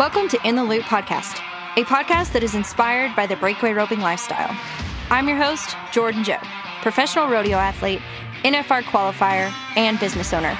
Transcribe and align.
Welcome 0.00 0.28
to 0.28 0.48
In 0.48 0.56
the 0.56 0.64
Loop 0.64 0.84
Podcast, 0.84 1.42
a 1.76 1.84
podcast 1.84 2.32
that 2.32 2.42
is 2.42 2.54
inspired 2.54 3.14
by 3.14 3.26
the 3.26 3.36
breakaway 3.36 3.74
roping 3.74 4.00
lifestyle. 4.00 4.56
I'm 5.10 5.28
your 5.28 5.36
host, 5.36 5.76
Jordan 5.92 6.24
Joe, 6.24 6.38
professional 6.80 7.28
rodeo 7.28 7.58
athlete, 7.58 8.00
NFR 8.42 8.80
qualifier, 8.84 9.52
and 9.76 10.00
business 10.00 10.32
owner. 10.32 10.56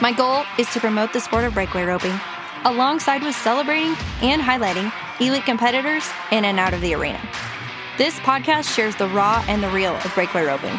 My 0.00 0.12
goal 0.12 0.44
is 0.56 0.72
to 0.72 0.78
promote 0.78 1.12
the 1.12 1.18
sport 1.18 1.42
of 1.42 1.54
breakaway 1.54 1.82
roping 1.82 2.14
alongside 2.64 3.24
with 3.24 3.34
celebrating 3.34 3.96
and 4.22 4.40
highlighting 4.40 4.92
elite 5.20 5.46
competitors 5.46 6.08
in 6.30 6.44
and 6.44 6.60
out 6.60 6.74
of 6.74 6.80
the 6.80 6.94
arena. 6.94 7.20
This 7.98 8.14
podcast 8.20 8.72
shares 8.72 8.94
the 8.94 9.08
raw 9.08 9.44
and 9.48 9.64
the 9.64 9.70
real 9.70 9.96
of 9.96 10.14
breakaway 10.14 10.44
roping, 10.44 10.78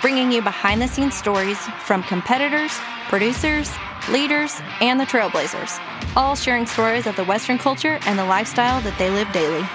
bringing 0.00 0.32
you 0.32 0.42
behind 0.42 0.82
the 0.82 0.88
scenes 0.88 1.14
stories 1.14 1.58
from 1.84 2.02
competitors, 2.02 2.76
producers, 3.08 3.70
leaders, 4.10 4.60
and 4.80 4.98
the 4.98 5.04
trailblazers, 5.04 5.78
all 6.16 6.36
sharing 6.36 6.66
stories 6.66 7.06
of 7.06 7.16
the 7.16 7.24
Western 7.24 7.58
culture 7.58 7.98
and 8.06 8.18
the 8.18 8.24
lifestyle 8.24 8.80
that 8.82 8.98
they 8.98 9.10
live 9.10 9.30
daily. 9.32 9.66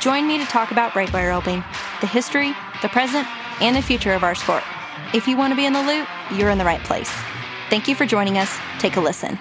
Join 0.00 0.26
me 0.26 0.38
to 0.38 0.44
talk 0.44 0.70
about 0.70 0.92
breakaway 0.92 1.26
roping, 1.26 1.64
the 2.00 2.06
history, 2.06 2.54
the 2.82 2.88
present, 2.88 3.26
and 3.60 3.76
the 3.76 3.82
future 3.82 4.12
of 4.12 4.24
our 4.24 4.34
sport. 4.34 4.62
If 5.12 5.28
you 5.28 5.36
want 5.36 5.52
to 5.52 5.56
be 5.56 5.66
in 5.66 5.72
the 5.72 5.82
loop, 5.82 6.08
you're 6.32 6.50
in 6.50 6.58
the 6.58 6.64
right 6.64 6.82
place. 6.84 7.10
Thank 7.70 7.88
you 7.88 7.94
for 7.94 8.06
joining 8.06 8.38
us. 8.38 8.54
Take 8.78 8.96
a 8.96 9.00
listen. 9.00 9.38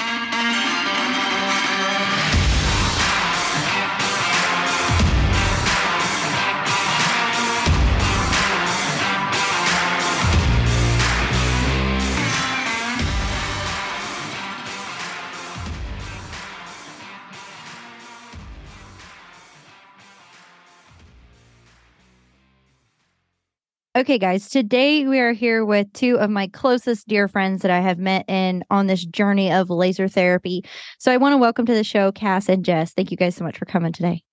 Okay, 23.95 24.17
guys, 24.17 24.49
today 24.49 25.05
we 25.05 25.19
are 25.19 25.33
here 25.33 25.63
with 25.63 25.93
two 25.93 26.17
of 26.17 26.31
my 26.31 26.47
closest 26.47 27.07
dear 27.07 27.27
friends 27.27 27.61
that 27.61 27.69
I 27.69 27.79
have 27.79 27.99
met 27.99 28.27
in 28.27 28.63
on 28.71 28.87
this 28.87 29.05
journey 29.05 29.51
of 29.51 29.69
laser 29.69 30.07
therapy. 30.07 30.65
So 30.97 31.11
I 31.11 31.17
want 31.17 31.33
to 31.33 31.37
welcome 31.37 31.67
to 31.67 31.75
the 31.75 31.83
show 31.83 32.11
Cass 32.11 32.49
and 32.49 32.65
Jess. 32.65 32.93
Thank 32.93 33.11
you 33.11 33.17
guys 33.17 33.35
so 33.35 33.43
much 33.43 33.59
for 33.59 33.65
coming 33.65 33.93
today. 33.93 34.23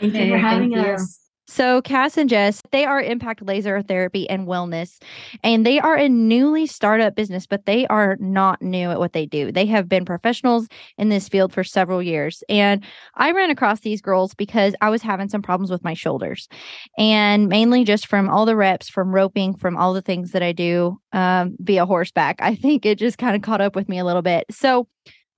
Thank 0.00 0.14
you 0.14 0.30
for 0.30 0.38
having 0.38 0.76
us. 0.76 1.23
So, 1.46 1.82
Cass 1.82 2.16
and 2.16 2.28
Jess, 2.28 2.62
they 2.72 2.86
are 2.86 3.02
Impact 3.02 3.42
Laser 3.42 3.82
Therapy 3.82 4.28
and 4.30 4.48
Wellness, 4.48 4.98
and 5.42 5.66
they 5.66 5.78
are 5.78 5.94
a 5.94 6.08
newly 6.08 6.66
startup 6.66 7.14
business, 7.14 7.46
but 7.46 7.66
they 7.66 7.86
are 7.88 8.16
not 8.18 8.62
new 8.62 8.90
at 8.90 8.98
what 8.98 9.12
they 9.12 9.26
do. 9.26 9.52
They 9.52 9.66
have 9.66 9.86
been 9.88 10.06
professionals 10.06 10.68
in 10.96 11.10
this 11.10 11.28
field 11.28 11.52
for 11.52 11.62
several 11.62 12.02
years. 12.02 12.42
And 12.48 12.82
I 13.14 13.32
ran 13.32 13.50
across 13.50 13.80
these 13.80 14.00
girls 14.00 14.34
because 14.34 14.74
I 14.80 14.88
was 14.88 15.02
having 15.02 15.28
some 15.28 15.42
problems 15.42 15.70
with 15.70 15.84
my 15.84 15.92
shoulders, 15.92 16.48
and 16.96 17.48
mainly 17.48 17.84
just 17.84 18.06
from 18.06 18.30
all 18.30 18.46
the 18.46 18.56
reps, 18.56 18.88
from 18.88 19.14
roping, 19.14 19.54
from 19.54 19.76
all 19.76 19.92
the 19.92 20.02
things 20.02 20.30
that 20.30 20.42
I 20.42 20.52
do 20.52 20.98
um, 21.12 21.56
via 21.60 21.84
horseback. 21.84 22.36
I 22.40 22.54
think 22.54 22.86
it 22.86 22.98
just 22.98 23.18
kind 23.18 23.36
of 23.36 23.42
caught 23.42 23.60
up 23.60 23.76
with 23.76 23.88
me 23.88 23.98
a 23.98 24.04
little 24.04 24.22
bit. 24.22 24.46
So, 24.50 24.88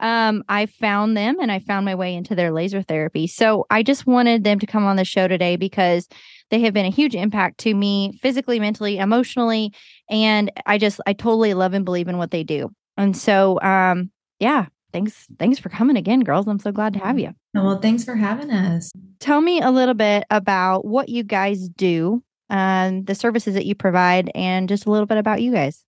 um, 0.01 0.43
I 0.49 0.67
found 0.67 1.17
them 1.17 1.37
and 1.41 1.51
I 1.51 1.59
found 1.59 1.85
my 1.85 1.95
way 1.95 2.15
into 2.15 2.35
their 2.35 2.53
laser 2.53 2.83
therapy. 2.83 3.27
So 3.27 3.67
I 3.71 3.83
just 3.83 4.07
wanted 4.07 4.45
them 4.45 4.59
to 4.59 4.67
come 4.67 4.85
on 4.85 4.97
the 4.97 5.05
show 5.05 5.29
today 5.29 5.57
because 5.57 6.09
they 6.51 6.61
have 6.61 6.75
been 6.75 6.87
a 6.87 6.91
huge 6.91 7.15
impact 7.15 7.59
to 7.59 7.75
me 7.75 8.19
physically, 8.23 8.61
mentally, 8.61 8.99
emotionally. 8.99 9.73
And 10.11 10.53
I 10.67 10.79
just, 10.79 11.01
I 11.07 11.13
totally 11.13 11.55
love 11.55 11.75
and 11.75 11.85
believe 11.85 12.09
in 12.09 12.19
what 12.19 12.31
they 12.31 12.45
do. 12.45 12.71
And 12.97 13.17
so, 13.17 13.61
um, 13.63 14.11
yeah, 14.39 14.67
thanks. 14.93 15.27
Thanks 15.39 15.59
for 15.59 15.69
coming 15.69 15.97
again, 15.97 16.21
girls. 16.21 16.47
I'm 16.47 16.59
so 16.59 16.73
glad 16.73 16.93
to 16.95 16.99
have 17.01 17.19
you. 17.19 17.33
Well, 17.55 17.81
thanks 17.81 18.05
for 18.05 18.15
having 18.15 18.51
us. 18.51 18.91
Tell 19.19 19.41
me 19.41 19.61
a 19.61 19.71
little 19.71 19.95
bit 19.95 20.25
about 20.31 20.85
what 20.85 21.09
you 21.09 21.23
guys 21.23 21.69
do, 21.69 22.23
um, 22.51 23.05
the 23.05 23.15
services 23.15 23.55
that 23.55 23.67
you 23.67 23.75
provide, 23.75 24.31
and 24.35 24.69
just 24.69 24.87
a 24.87 24.91
little 24.91 25.07
bit 25.07 25.19
about 25.19 25.43
you 25.43 25.53
guys. 25.53 25.85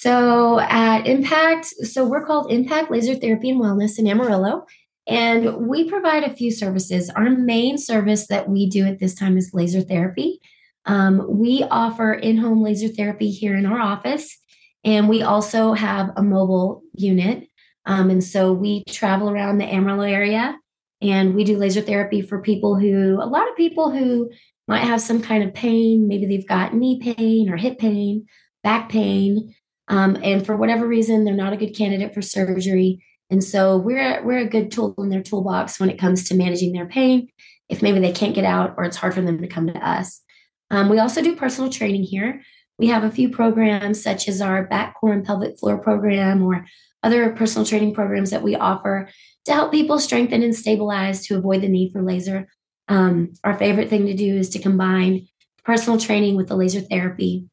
So 0.00 0.58
at 0.60 1.06
Impact, 1.06 1.66
so 1.66 2.06
we're 2.06 2.24
called 2.24 2.50
Impact 2.50 2.90
Laser 2.90 3.16
Therapy 3.16 3.50
and 3.50 3.60
Wellness 3.60 3.98
in 3.98 4.06
Amarillo. 4.06 4.64
And 5.06 5.68
we 5.68 5.90
provide 5.90 6.24
a 6.24 6.34
few 6.34 6.50
services. 6.50 7.10
Our 7.10 7.28
main 7.28 7.76
service 7.76 8.26
that 8.28 8.48
we 8.48 8.66
do 8.66 8.86
at 8.86 8.98
this 8.98 9.14
time 9.14 9.36
is 9.36 9.52
laser 9.52 9.82
therapy. 9.82 10.40
Um, 10.86 11.26
we 11.28 11.64
offer 11.70 12.14
in 12.14 12.38
home 12.38 12.62
laser 12.62 12.88
therapy 12.88 13.30
here 13.30 13.54
in 13.54 13.66
our 13.66 13.78
office, 13.78 14.38
and 14.84 15.06
we 15.06 15.20
also 15.20 15.74
have 15.74 16.12
a 16.16 16.22
mobile 16.22 16.80
unit. 16.94 17.46
Um, 17.84 18.08
and 18.08 18.24
so 18.24 18.54
we 18.54 18.84
travel 18.84 19.28
around 19.28 19.58
the 19.58 19.70
Amarillo 19.70 20.04
area 20.04 20.56
and 21.02 21.34
we 21.34 21.44
do 21.44 21.58
laser 21.58 21.82
therapy 21.82 22.22
for 22.22 22.40
people 22.40 22.74
who, 22.74 23.20
a 23.20 23.28
lot 23.28 23.50
of 23.50 23.54
people 23.54 23.90
who 23.90 24.30
might 24.66 24.84
have 24.84 25.02
some 25.02 25.20
kind 25.20 25.44
of 25.44 25.52
pain. 25.52 26.08
Maybe 26.08 26.24
they've 26.24 26.48
got 26.48 26.72
knee 26.72 27.00
pain 27.02 27.50
or 27.50 27.58
hip 27.58 27.78
pain, 27.78 28.28
back 28.62 28.88
pain. 28.88 29.54
Um, 29.90 30.16
and 30.22 30.46
for 30.46 30.56
whatever 30.56 30.86
reason, 30.86 31.24
they're 31.24 31.34
not 31.34 31.52
a 31.52 31.56
good 31.56 31.76
candidate 31.76 32.14
for 32.14 32.22
surgery. 32.22 33.04
And 33.28 33.44
so 33.44 33.76
we're 33.76 34.24
we're 34.24 34.38
a 34.38 34.48
good 34.48 34.70
tool 34.70 34.94
in 34.98 35.10
their 35.10 35.22
toolbox 35.22 35.78
when 35.78 35.90
it 35.90 35.98
comes 35.98 36.28
to 36.28 36.36
managing 36.36 36.72
their 36.72 36.86
pain. 36.86 37.28
If 37.68 37.82
maybe 37.82 38.00
they 38.00 38.12
can't 38.12 38.34
get 38.34 38.44
out 38.44 38.74
or 38.76 38.84
it's 38.84 38.96
hard 38.96 39.14
for 39.14 39.20
them 39.20 39.42
to 39.42 39.48
come 39.48 39.66
to 39.66 39.86
us. 39.86 40.22
Um, 40.70 40.88
we 40.88 40.98
also 40.98 41.22
do 41.22 41.36
personal 41.36 41.70
training 41.70 42.04
here. 42.04 42.42
We 42.78 42.86
have 42.86 43.04
a 43.04 43.10
few 43.10 43.28
programs 43.28 44.02
such 44.02 44.28
as 44.28 44.40
our 44.40 44.64
back 44.64 44.94
core 44.98 45.12
and 45.12 45.24
pelvic 45.24 45.58
floor 45.58 45.78
program 45.78 46.42
or 46.42 46.66
other 47.02 47.30
personal 47.32 47.66
training 47.66 47.94
programs 47.94 48.30
that 48.30 48.42
we 48.42 48.56
offer 48.56 49.08
to 49.44 49.52
help 49.52 49.72
people 49.72 49.98
strengthen 49.98 50.42
and 50.42 50.54
stabilize 50.54 51.26
to 51.26 51.36
avoid 51.36 51.62
the 51.62 51.68
need 51.68 51.92
for 51.92 52.02
laser. 52.02 52.48
Um, 52.88 53.32
our 53.44 53.56
favorite 53.56 53.90
thing 53.90 54.06
to 54.06 54.14
do 54.14 54.36
is 54.36 54.50
to 54.50 54.58
combine 54.58 55.26
personal 55.64 55.98
training 55.98 56.36
with 56.36 56.48
the 56.48 56.56
laser 56.56 56.80
therapy 56.80 57.49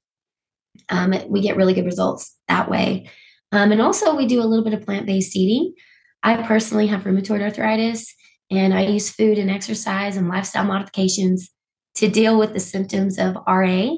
um, 0.89 1.13
we 1.27 1.41
get 1.41 1.57
really 1.57 1.73
good 1.73 1.85
results 1.85 2.35
that 2.47 2.69
way. 2.69 3.09
Um, 3.51 3.71
and 3.71 3.81
also, 3.81 4.15
we 4.15 4.27
do 4.27 4.41
a 4.41 4.45
little 4.45 4.63
bit 4.63 4.73
of 4.73 4.85
plant 4.85 5.05
based 5.05 5.35
eating. 5.35 5.73
I 6.23 6.43
personally 6.43 6.87
have 6.87 7.03
rheumatoid 7.03 7.41
arthritis, 7.41 8.13
and 8.51 8.73
I 8.73 8.81
use 8.81 9.09
food 9.09 9.37
and 9.37 9.49
exercise 9.49 10.17
and 10.17 10.27
lifestyle 10.27 10.65
modifications 10.65 11.49
to 11.95 12.09
deal 12.09 12.37
with 12.37 12.53
the 12.53 12.59
symptoms 12.59 13.17
of 13.17 13.35
RA. 13.47 13.89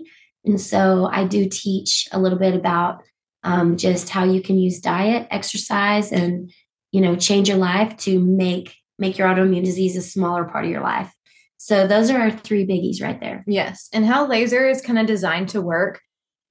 And 0.46 0.62
so, 0.62 1.10
I 1.12 1.26
do 1.26 1.48
teach 1.50 2.08
a 2.12 2.20
little 2.20 2.40
bit 2.40 2.54
about 2.54 3.02
um, 3.44 3.78
just 3.78 4.10
how 4.10 4.24
you 4.24 4.42
can 4.42 4.58
use 4.58 4.80
diet, 4.80 5.28
exercise, 5.32 6.12
and 6.12 6.52
you 6.92 7.02
know 7.02 7.16
change 7.16 7.50
your 7.50 7.58
life 7.58 7.98
to 7.98 8.20
make 8.20 8.76
make 8.98 9.18
your 9.18 9.28
autoimmune 9.28 9.64
disease 9.64 9.96
a 9.96 10.02
smaller 10.02 10.44
part 10.44 10.66
of 10.66 10.72
your 10.72 10.82
life. 10.82 11.12
So 11.58 11.88
those 11.88 12.10
are 12.10 12.20
our 12.20 12.32
three 12.32 12.66
biggies 12.66 13.02
right 13.02 13.20
there. 13.20 13.44
Yes, 13.48 13.90
and 13.94 14.06
how 14.06 14.28
laser 14.28 14.68
is 14.68 14.82
kind 14.82 15.00
of 15.00 15.08
designed 15.08 15.50
to 15.50 15.62
work 15.62 16.02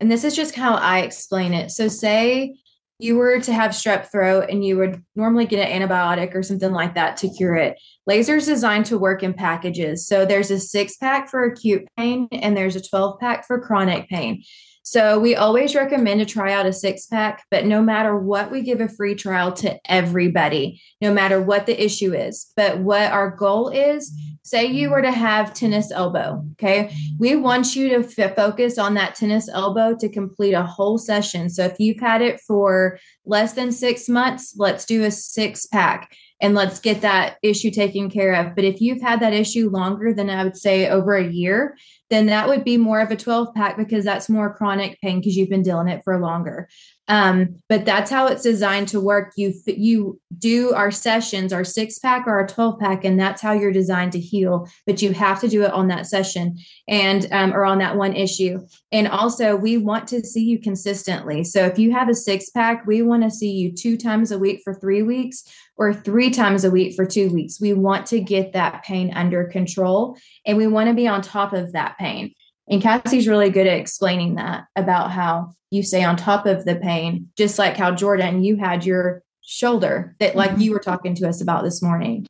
and 0.00 0.10
this 0.10 0.24
is 0.24 0.34
just 0.34 0.54
how 0.54 0.74
I 0.74 1.00
explain 1.00 1.54
it. 1.54 1.70
So, 1.70 1.88
say 1.88 2.56
you 3.00 3.16
were 3.16 3.40
to 3.40 3.52
have 3.52 3.70
strep 3.70 4.10
throat 4.10 4.46
and 4.50 4.64
you 4.64 4.76
would 4.76 5.02
normally 5.14 5.46
get 5.46 5.68
an 5.68 5.82
antibiotic 5.82 6.34
or 6.34 6.42
something 6.42 6.72
like 6.72 6.96
that 6.96 7.16
to 7.18 7.28
cure 7.28 7.54
it. 7.54 7.78
Laser 8.06 8.36
is 8.36 8.46
designed 8.46 8.86
to 8.86 8.98
work 8.98 9.22
in 9.22 9.34
packages. 9.34 10.06
So, 10.06 10.24
there's 10.24 10.50
a 10.50 10.58
six 10.60 10.96
pack 10.96 11.28
for 11.28 11.44
acute 11.44 11.86
pain 11.96 12.28
and 12.32 12.56
there's 12.56 12.76
a 12.76 12.82
12 12.82 13.20
pack 13.20 13.46
for 13.46 13.60
chronic 13.60 14.08
pain. 14.08 14.42
So 14.88 15.18
we 15.18 15.36
always 15.36 15.74
recommend 15.74 16.20
to 16.20 16.24
try 16.24 16.54
out 16.54 16.64
a 16.64 16.72
six 16.72 17.04
pack, 17.04 17.44
but 17.50 17.66
no 17.66 17.82
matter 17.82 18.16
what, 18.16 18.50
we 18.50 18.62
give 18.62 18.80
a 18.80 18.88
free 18.88 19.14
trial 19.14 19.52
to 19.52 19.78
everybody, 19.84 20.80
no 21.02 21.12
matter 21.12 21.42
what 21.42 21.66
the 21.66 21.78
issue 21.78 22.14
is. 22.14 22.50
But 22.56 22.78
what 22.78 23.12
our 23.12 23.28
goal 23.30 23.68
is 23.68 24.18
say 24.44 24.64
you 24.64 24.88
were 24.88 25.02
to 25.02 25.12
have 25.12 25.52
tennis 25.52 25.92
elbow, 25.92 26.42
okay? 26.52 26.90
We 27.18 27.36
want 27.36 27.76
you 27.76 27.90
to 27.90 28.22
f- 28.22 28.34
focus 28.34 28.78
on 28.78 28.94
that 28.94 29.14
tennis 29.14 29.46
elbow 29.50 29.94
to 29.96 30.08
complete 30.08 30.54
a 30.54 30.62
whole 30.62 30.96
session. 30.96 31.50
So 31.50 31.64
if 31.64 31.78
you've 31.78 32.00
had 32.00 32.22
it 32.22 32.40
for 32.40 32.98
less 33.26 33.52
than 33.52 33.72
six 33.72 34.08
months, 34.08 34.54
let's 34.56 34.86
do 34.86 35.04
a 35.04 35.10
six 35.10 35.66
pack 35.66 36.16
and 36.40 36.54
let's 36.54 36.80
get 36.80 37.02
that 37.02 37.36
issue 37.42 37.70
taken 37.70 38.08
care 38.08 38.32
of. 38.32 38.54
But 38.54 38.64
if 38.64 38.80
you've 38.80 39.02
had 39.02 39.20
that 39.20 39.34
issue 39.34 39.68
longer 39.68 40.14
than 40.14 40.30
I 40.30 40.44
would 40.44 40.56
say 40.56 40.88
over 40.88 41.14
a 41.14 41.28
year, 41.28 41.76
then 42.10 42.26
that 42.26 42.48
would 42.48 42.64
be 42.64 42.76
more 42.76 43.00
of 43.00 43.10
a 43.10 43.16
12 43.16 43.54
pack 43.54 43.76
because 43.76 44.04
that's 44.04 44.28
more 44.28 44.54
chronic 44.54 44.98
pain 45.00 45.20
because 45.20 45.36
you've 45.36 45.50
been 45.50 45.62
dealing 45.62 45.88
it 45.88 46.02
for 46.04 46.18
longer. 46.18 46.68
Um, 47.08 47.56
but 47.70 47.86
that's 47.86 48.10
how 48.10 48.26
it's 48.26 48.42
designed 48.42 48.88
to 48.88 49.00
work. 49.00 49.32
You 49.36 49.54
you 49.66 50.20
do 50.36 50.74
our 50.74 50.90
sessions, 50.90 51.54
our 51.54 51.64
six 51.64 51.98
pack 51.98 52.26
or 52.26 52.38
our 52.38 52.46
12 52.46 52.78
pack, 52.78 53.04
and 53.04 53.18
that's 53.18 53.40
how 53.40 53.52
you're 53.52 53.72
designed 53.72 54.12
to 54.12 54.20
heal. 54.20 54.68
But 54.86 55.00
you 55.00 55.14
have 55.14 55.40
to 55.40 55.48
do 55.48 55.64
it 55.64 55.72
on 55.72 55.88
that 55.88 56.06
session 56.06 56.58
and 56.86 57.26
um, 57.32 57.54
or 57.54 57.64
on 57.64 57.78
that 57.78 57.96
one 57.96 58.14
issue. 58.14 58.60
And 58.92 59.08
also, 59.08 59.56
we 59.56 59.78
want 59.78 60.06
to 60.08 60.22
see 60.22 60.44
you 60.44 60.60
consistently. 60.60 61.44
So 61.44 61.64
if 61.64 61.78
you 61.78 61.92
have 61.92 62.10
a 62.10 62.14
six 62.14 62.50
pack, 62.50 62.86
we 62.86 63.00
want 63.00 63.22
to 63.22 63.30
see 63.30 63.52
you 63.52 63.72
two 63.72 63.96
times 63.96 64.30
a 64.30 64.38
week 64.38 64.60
for 64.62 64.74
three 64.74 65.02
weeks 65.02 65.44
or 65.78 65.94
three 65.94 66.30
times 66.30 66.64
a 66.64 66.70
week 66.70 66.94
for 66.94 67.06
two 67.06 67.30
weeks. 67.30 67.60
We 67.60 67.72
want 67.72 68.04
to 68.06 68.20
get 68.20 68.52
that 68.52 68.82
pain 68.84 69.12
under 69.14 69.44
control 69.44 70.18
and 70.44 70.58
we 70.58 70.66
want 70.66 70.88
to 70.88 70.94
be 70.94 71.06
on 71.06 71.22
top 71.22 71.52
of 71.52 71.72
that 71.72 71.96
pain. 71.98 72.34
And 72.68 72.82
Cassie's 72.82 73.28
really 73.28 73.48
good 73.48 73.66
at 73.66 73.78
explaining 73.78 74.34
that 74.34 74.64
about 74.76 75.12
how 75.12 75.54
you 75.70 75.82
stay 75.82 76.02
on 76.02 76.16
top 76.16 76.44
of 76.44 76.64
the 76.64 76.76
pain, 76.76 77.30
just 77.36 77.58
like 77.58 77.76
how 77.76 77.92
Jordan, 77.94 78.42
you 78.42 78.56
had 78.56 78.84
your 78.84 79.22
shoulder 79.42 80.14
that 80.18 80.36
like 80.36 80.50
mm-hmm. 80.50 80.60
you 80.60 80.72
were 80.72 80.78
talking 80.80 81.14
to 81.14 81.28
us 81.28 81.40
about 81.40 81.64
this 81.64 81.80
morning. 81.80 82.26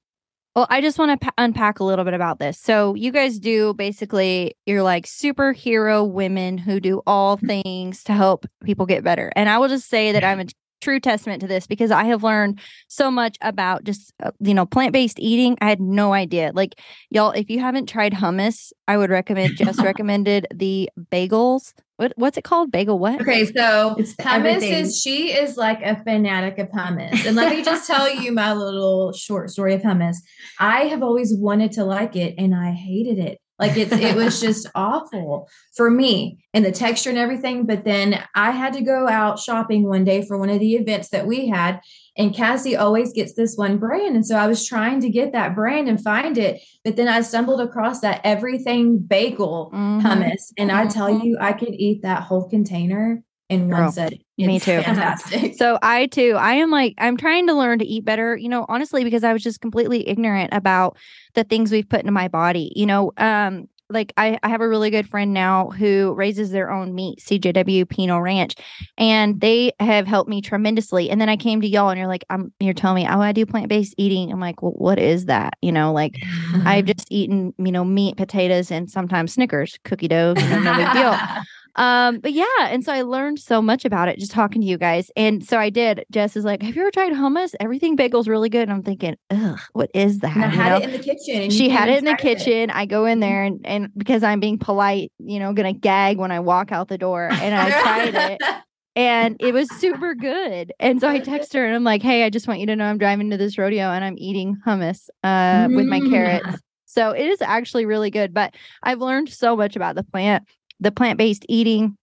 Well, 0.55 0.67
I 0.71 0.81
just 0.81 0.99
want 0.99 1.21
to 1.21 1.25
p- 1.25 1.33
unpack 1.39 1.79
a 1.79 1.85
little 1.85 2.05
bit 2.05 2.15
about 2.15 2.41
this. 2.41 2.59
So, 2.59 2.95
you 2.95 3.13
guys 3.13 3.39
do 3.39 3.75
basically, 3.75 4.57
you're 4.67 4.83
like 4.83 5.07
superhero 5.07 6.09
women 6.09 6.59
who 6.59 6.81
do 6.81 7.01
all 7.07 7.37
mm-hmm. 7.37 7.63
things 7.63 8.03
to 8.05 8.13
help 8.13 8.45
people 8.65 8.85
get 8.85 9.05
better. 9.05 9.33
And 9.37 9.49
I 9.49 9.59
will 9.59 9.69
just 9.69 9.89
say 9.89 10.11
that 10.13 10.25
I'm 10.25 10.41
a 10.41 10.47
true 10.81 11.01
testament 11.01 11.41
to 11.41 11.47
this 11.47 11.67
because 11.67 11.91
I 11.91 12.05
have 12.05 12.23
learned 12.23 12.61
so 12.89 13.11
much 13.11 13.37
about 13.41 13.85
just 13.85 14.13
uh, 14.23 14.31
you 14.41 14.55
know 14.55 14.67
plant-based 14.67 15.19
eating. 15.19 15.57
I 15.61 15.69
had 15.69 15.81
no 15.81 16.13
idea. 16.13 16.53
Like 16.55 16.81
y'all 17.11 17.31
if 17.31 17.51
you 17.51 17.61
haven't 17.61 17.89
tried 17.89 18.13
hummus, 18.13 18.73
I 18.87 18.97
would 18.97 19.11
recommend 19.11 19.57
just 19.57 19.81
recommended 19.83 20.47
the 20.55 20.91
bagels. 21.11 21.75
What 21.97 22.13
what's 22.17 22.39
it 22.39 22.45
called? 22.45 22.71
Bagel 22.71 22.99
what? 22.99 23.21
Okay, 23.21 23.47
so 23.47 23.97
it's 23.99 24.15
hummus 24.15 24.57
everything. 24.57 24.73
is 24.73 25.01
she 25.01 25.33
is 25.33 25.57
like 25.57 25.83
a 25.83 26.03
fanatic 26.05 26.59
of 26.59 26.69
hummus. 26.69 27.27
And 27.27 27.35
let 27.35 27.51
me 27.51 27.63
just 27.63 27.87
tell 27.87 28.13
you 28.13 28.33
my 28.33 28.53
little 28.53 29.13
short 29.13 29.51
story 29.51 29.75
of 29.75 29.83
hummus. 29.83 30.17
I 30.61 30.85
have 30.85 31.03
always 31.03 31.35
wanted 31.35 31.73
to 31.73 31.85
like 31.85 32.15
it 32.15 32.35
and 32.39 32.55
I 32.55 32.71
hated 32.71 33.19
it. 33.19 33.39
Like 33.59 33.77
it's 33.77 33.93
it 33.93 34.15
was 34.15 34.41
just 34.43 34.67
awful 34.75 35.49
for 35.77 35.91
me 35.91 36.45
and 36.55 36.65
the 36.65 36.73
texture 36.73 37.11
and 37.11 37.19
everything. 37.19 37.67
But 37.67 37.85
then 37.85 38.23
I 38.35 38.53
had 38.53 38.73
to 38.75 38.81
go 38.81 39.09
out 39.09 39.39
shopping 39.39 39.89
one 39.89 40.05
day 40.05 40.23
for 40.23 40.39
one 40.39 40.51
of 40.51 40.61
the 40.61 40.75
events 40.75 41.09
that 41.11 41.27
we 41.27 41.49
had. 41.49 41.81
And 42.17 42.35
Cassie 42.35 42.77
always 42.77 43.13
gets 43.13 43.35
this 43.35 43.57
one 43.57 43.79
brand. 43.79 44.17
And 44.17 44.27
so 44.27 44.37
I 44.37 44.49
was 44.49 44.67
trying 44.67 45.01
to 45.01 45.09
get 45.09 45.33
that 45.33 45.55
brand 45.55 45.89
and 45.89 46.03
find 46.03 46.37
it. 46.37 46.61
But 46.85 46.97
then 46.97 47.09
I 47.09 47.21
stumbled 47.21 47.61
across 47.61 48.01
that 48.01 48.21
everything 48.25 48.99
bagel 48.99 49.71
mm-hmm. 49.73 50.07
hummus. 50.07 50.53
And 50.57 50.71
mm-hmm. 50.71 50.79
I 50.79 50.87
tell 50.87 51.09
mm-hmm. 51.09 51.27
you, 51.27 51.39
I 51.41 51.53
could 51.53 51.75
eat 51.75 52.03
that 52.03 52.23
whole 52.23 52.49
container 52.49 53.23
in 53.49 53.69
Girl, 53.69 53.85
one 53.85 53.93
setting. 53.93 54.21
me 54.37 54.61
too. 54.61 54.83
Fantastic. 54.83 55.55
So 55.55 55.79
I 55.83 56.07
too, 56.07 56.37
I 56.39 56.55
am 56.55 56.71
like, 56.71 56.95
I'm 56.99 57.17
trying 57.17 57.47
to 57.47 57.55
learn 57.55 57.79
to 57.79 57.87
eat 57.87 58.05
better, 58.05 58.37
you 58.37 58.49
know, 58.49 58.67
honestly, 58.69 59.05
because 59.05 59.25
I 59.25 59.33
was 59.33 59.43
just 59.43 59.61
completely 59.61 60.09
ignorant 60.09 60.53
about 60.53 60.97
the 61.35 61.45
things 61.45 61.73
we've 61.73 61.89
put 61.89 62.01
into 62.01 62.13
my 62.13 62.29
body. 62.29 62.73
You 62.77 62.87
know, 62.87 63.13
um, 63.17 63.69
like 63.91 64.13
I, 64.17 64.39
I 64.43 64.49
have 64.51 64.61
a 64.61 64.69
really 64.69 64.91
good 64.91 65.09
friend 65.09 65.33
now 65.33 65.71
who 65.71 66.13
raises 66.15 66.51
their 66.51 66.71
own 66.71 66.95
meat, 66.95 67.21
CJW 67.21 67.89
Pinot 67.89 68.23
Ranch, 68.23 68.55
and 68.99 69.41
they 69.41 69.73
have 69.81 70.07
helped 70.07 70.29
me 70.29 70.43
tremendously. 70.43 71.09
And 71.09 71.21
then 71.21 71.29
I 71.29 71.37
came 71.37 71.61
to 71.63 71.67
y'all 71.67 71.89
and 71.89 71.99
you're 71.99 72.07
like, 72.07 72.25
I'm 72.29 72.53
you're 72.61 72.75
telling 72.75 73.03
me, 73.03 73.09
oh, 73.09 73.21
I 73.21 73.33
do 73.33 73.47
plant-based 73.47 73.95
eating. 73.97 74.31
I'm 74.31 74.41
like, 74.41 74.63
well, 74.63 74.73
what 74.73 74.99
is 74.99 75.25
that? 75.27 75.55
You 75.63 75.73
know, 75.73 75.93
like 75.93 76.19
I've 76.65 76.85
just 76.97 77.11
eaten, 77.11 77.55
you 77.59 77.73
know, 77.73 77.85
meat, 77.85 78.17
potatoes, 78.17 78.71
and 78.71 78.91
sometimes 78.91 79.33
Snickers, 79.33 79.79
cookie 79.85 80.09
dough, 80.09 80.35
you 80.37 80.49
know, 80.49 80.61
no 80.61 80.77
big 80.77 80.93
deal. 80.93 81.19
Um, 81.79 82.19
but 82.19 82.33
yeah, 82.33 82.45
and 82.63 82.85
so 82.85 82.93
I 82.93 83.03
learned 83.03 83.39
so 83.39 83.63
much 83.63 83.85
about 83.85 84.09
it 84.09 84.19
just 84.19 84.33
talking 84.33 84.61
to 84.61 84.67
you 84.67 84.77
guys. 84.77 85.13
And 85.17 85.47
so 85.47 85.59
I 85.59 85.71
did. 85.71 86.05
Jess 86.11 86.37
is 86.37 86.45
like, 86.45 86.61
Have 86.61 86.75
you 86.75 86.83
ever 86.83 86.91
tried 86.91 87.13
hummus? 87.13 87.55
Everything 87.61 87.95
bagel's 87.95 88.27
really 88.27 88.49
good. 88.49 88.63
And 88.63 88.73
I'm 88.73 88.83
thinking, 88.83 89.15
ugh, 89.31 89.61
what 89.75 89.89
is 89.95 90.19
that? 90.19 90.35
And 90.35 90.45
I 90.45 90.49
had 90.49 90.71
know? 90.71 90.79
it 90.79 90.83
in 90.85 90.93
the 90.93 90.99
kitchen. 90.99 91.51
she 91.51 91.69
had 91.69 91.89
it 91.89 91.99
in 91.99 92.05
the 92.05 92.17
kitchen. 92.17 92.71
It. 92.71 92.75
I 92.75 92.85
go 92.85 93.07
in 93.07 93.21
there 93.21 93.45
and 93.45 93.61
and 93.65 93.91
because 93.97 94.25
I'm 94.25 94.41
being 94.41 94.59
polite, 94.59 95.13
you 95.21 95.39
know, 95.39 95.53
gonna 95.53 95.73
gag 95.73 96.19
when 96.19 96.33
I 96.33 96.41
walk 96.41 96.73
out 96.73 96.89
the 96.89 96.99
door. 96.99 97.29
And 97.31 97.55
I 97.55 97.71
tried 97.71 98.33
it. 98.33 98.43
and 98.97 99.37
it 99.39 99.55
was 99.55 99.71
super 99.77 100.17
good. 100.17 100.73
And 100.81 101.01
so 101.01 101.09
I 101.09 101.21
text 101.21 101.53
her 101.53 101.65
and 101.65 101.77
I'm 101.77 101.85
like, 101.85 102.03
hey, 102.03 102.25
I 102.25 102.31
just 102.31 102.49
want 102.49 102.59
you 102.59 102.67
to 102.67 102.75
know 102.75 102.87
I'm 102.87 102.99
driving 102.99 103.31
to 103.31 103.37
this 103.37 103.57
rodeo 103.57 103.93
and 103.93 104.05
I'm 104.05 104.17
eating 104.19 104.57
hummus 104.67 105.09
uh, 105.23 105.69
mm. 105.69 105.77
with 105.77 105.87
my 105.87 106.01
carrots. 106.01 106.45
Mm. 106.45 106.59
So 106.87 107.11
it 107.11 107.27
is 107.27 107.41
actually 107.41 107.85
really 107.87 108.11
good. 108.11 108.35
But 108.35 108.55
I've 108.83 108.99
learned 108.99 109.29
so 109.29 109.55
much 109.55 109.77
about 109.77 109.95
the 109.95 110.03
plant 110.03 110.49
the 110.81 110.91
plant 110.91 111.19
based 111.19 111.45
eating. 111.49 111.97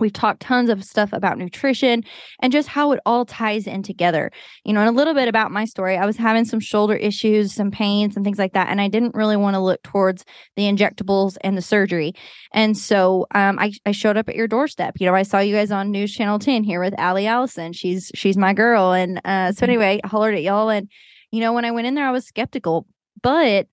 We've 0.00 0.12
talked 0.12 0.40
tons 0.40 0.70
of 0.70 0.82
stuff 0.82 1.12
about 1.12 1.38
nutrition 1.38 2.02
and 2.42 2.52
just 2.52 2.66
how 2.66 2.90
it 2.90 3.00
all 3.06 3.24
ties 3.24 3.68
in 3.68 3.84
together. 3.84 4.32
You 4.64 4.72
know, 4.72 4.80
and 4.80 4.88
a 4.88 4.92
little 4.92 5.14
bit 5.14 5.28
about 5.28 5.52
my 5.52 5.64
story. 5.66 5.96
I 5.96 6.04
was 6.04 6.16
having 6.16 6.44
some 6.44 6.58
shoulder 6.58 6.96
issues, 6.96 7.54
some 7.54 7.70
pains, 7.70 8.16
and 8.16 8.24
things 8.24 8.38
like 8.38 8.54
that. 8.54 8.68
And 8.68 8.80
I 8.80 8.88
didn't 8.88 9.14
really 9.14 9.36
want 9.36 9.54
to 9.54 9.60
look 9.60 9.80
towards 9.84 10.24
the 10.56 10.64
injectables 10.64 11.36
and 11.42 11.56
the 11.56 11.62
surgery. 11.62 12.12
And 12.52 12.76
so 12.76 13.28
um, 13.36 13.56
I, 13.60 13.72
I 13.86 13.92
showed 13.92 14.16
up 14.16 14.28
at 14.28 14.34
your 14.34 14.48
doorstep. 14.48 14.96
You 14.98 15.06
know, 15.06 15.14
I 15.14 15.22
saw 15.22 15.38
you 15.38 15.54
guys 15.54 15.70
on 15.70 15.92
News 15.92 16.12
Channel 16.12 16.40
10 16.40 16.64
here 16.64 16.80
with 16.80 16.98
Allie 16.98 17.28
Allison. 17.28 17.72
She's 17.72 18.10
she's 18.16 18.36
my 18.36 18.52
girl. 18.52 18.92
And 18.92 19.20
uh, 19.24 19.52
so 19.52 19.58
mm-hmm. 19.58 19.64
anyway, 19.64 20.00
I 20.02 20.08
hollered 20.08 20.34
at 20.34 20.42
y'all. 20.42 20.70
And, 20.70 20.90
you 21.30 21.38
know, 21.38 21.52
when 21.52 21.64
I 21.64 21.70
went 21.70 21.86
in 21.86 21.94
there, 21.94 22.08
I 22.08 22.12
was 22.12 22.26
skeptical. 22.26 22.88
But 23.22 23.68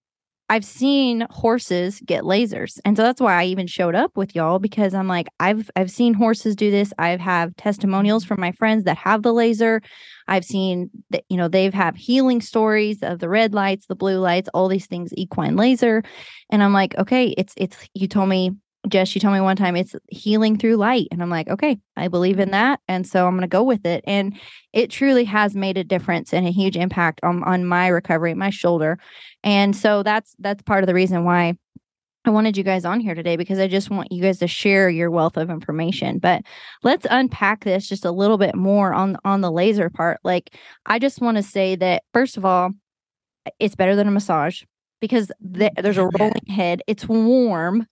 I've 0.52 0.66
seen 0.66 1.26
horses 1.30 2.02
get 2.06 2.26
lasers. 2.26 2.78
And 2.84 2.98
so 2.98 3.04
that's 3.04 3.22
why 3.22 3.42
I 3.42 3.46
even 3.46 3.68
showed 3.68 3.96
up 3.96 4.18
with 4.18 4.36
y'all 4.36 4.60
because 4.60 4.94
I'm 4.94 5.08
like 5.08 5.30
I've 5.40 5.72
I've 5.78 5.90
seen 5.90 6.14
horses 6.14 6.58
do 6.58 6.70
this. 6.70 6.92
I've 7.00 7.22
have 7.22 7.56
testimonials 7.56 8.26
from 8.26 8.42
my 8.42 8.52
friends 8.52 8.84
that 8.84 8.98
have 8.98 9.24
the 9.24 9.32
laser. 9.32 9.82
I've 10.28 10.44
seen 10.44 10.90
that 11.12 11.24
you 11.30 11.38
know 11.38 11.48
they've 11.48 11.74
have 11.74 11.96
healing 11.96 12.42
stories 12.42 13.02
of 13.02 13.20
the 13.20 13.30
red 13.30 13.54
lights, 13.54 13.86
the 13.86 13.96
blue 13.96 14.20
lights, 14.20 14.50
all 14.54 14.68
these 14.68 14.88
things 14.88 15.12
equine 15.16 15.56
laser. 15.56 16.04
And 16.50 16.62
I'm 16.62 16.74
like, 16.74 16.98
okay, 16.98 17.34
it's 17.38 17.54
it's 17.56 17.78
you 17.94 18.10
told 18.10 18.28
me 18.28 18.52
Jess, 18.88 19.14
you 19.14 19.22
told 19.22 19.34
me 19.34 19.42
one 19.42 19.56
time 19.56 19.76
it's 19.76 19.96
healing 20.10 20.58
through 20.58 20.76
light. 20.76 21.08
And 21.12 21.22
I'm 21.22 21.30
like, 21.30 21.48
okay, 21.50 21.78
I 21.96 22.08
believe 22.08 22.40
in 22.40 22.46
mm-hmm. 22.46 22.52
that. 22.54 22.80
And 22.88 23.06
so 23.06 23.28
I'm 23.28 23.34
going 23.34 23.42
to 23.42 23.48
go 23.48 23.64
with 23.64 23.86
it. 23.86 24.04
And 24.08 24.40
it 24.74 24.90
truly 24.90 25.24
has 25.26 25.56
made 25.56 25.78
a 25.78 25.84
difference 25.84 26.34
and 26.34 26.48
a 26.48 26.52
huge 26.52 26.76
impact 26.76 27.20
on, 27.24 27.44
on 27.44 27.66
my 27.66 27.88
recovery, 27.88 28.34
my 28.34 28.50
shoulder. 28.50 28.98
And 29.44 29.76
so 29.76 30.04
that's, 30.04 30.36
that's 30.40 30.64
part 30.64 30.84
of 30.84 30.88
the 30.88 30.94
reason 30.94 31.24
why 31.26 31.58
I 32.24 32.30
wanted 32.30 32.56
you 32.56 32.64
guys 32.64 32.86
on 32.86 33.00
here 33.00 33.16
today 33.16 33.36
because 33.36 33.58
I 33.58 33.68
just 33.68 33.90
want 33.90 34.12
you 34.12 34.22
guys 34.22 34.40
to 34.40 34.48
share 34.48 34.90
your 34.90 35.10
wealth 35.10 35.38
of 35.38 35.50
information. 35.50 36.20
But 36.20 36.44
let's 36.84 37.08
unpack 37.10 37.64
this 37.64 37.88
just 37.88 38.06
a 38.06 38.12
little 38.12 38.38
bit 38.38 38.56
more 38.56 38.94
on, 38.94 39.18
on 39.26 39.42
the 39.42 39.52
laser 39.52 39.90
part. 39.90 40.20
Like, 40.24 40.56
I 40.86 41.00
just 41.00 41.20
want 41.20 41.38
to 41.38 41.44
say 41.44 41.76
that, 41.78 42.04
first 42.14 42.38
of 42.38 42.46
all, 42.46 42.72
it's 43.60 43.76
better 43.76 43.96
than 43.96 44.08
a 44.08 44.12
massage 44.12 44.64
because 45.00 45.32
th- 45.54 45.72
there's 45.78 45.98
a 45.98 46.10
rolling 46.20 46.46
head. 46.48 46.84
It's 46.86 47.08
warm 47.08 47.88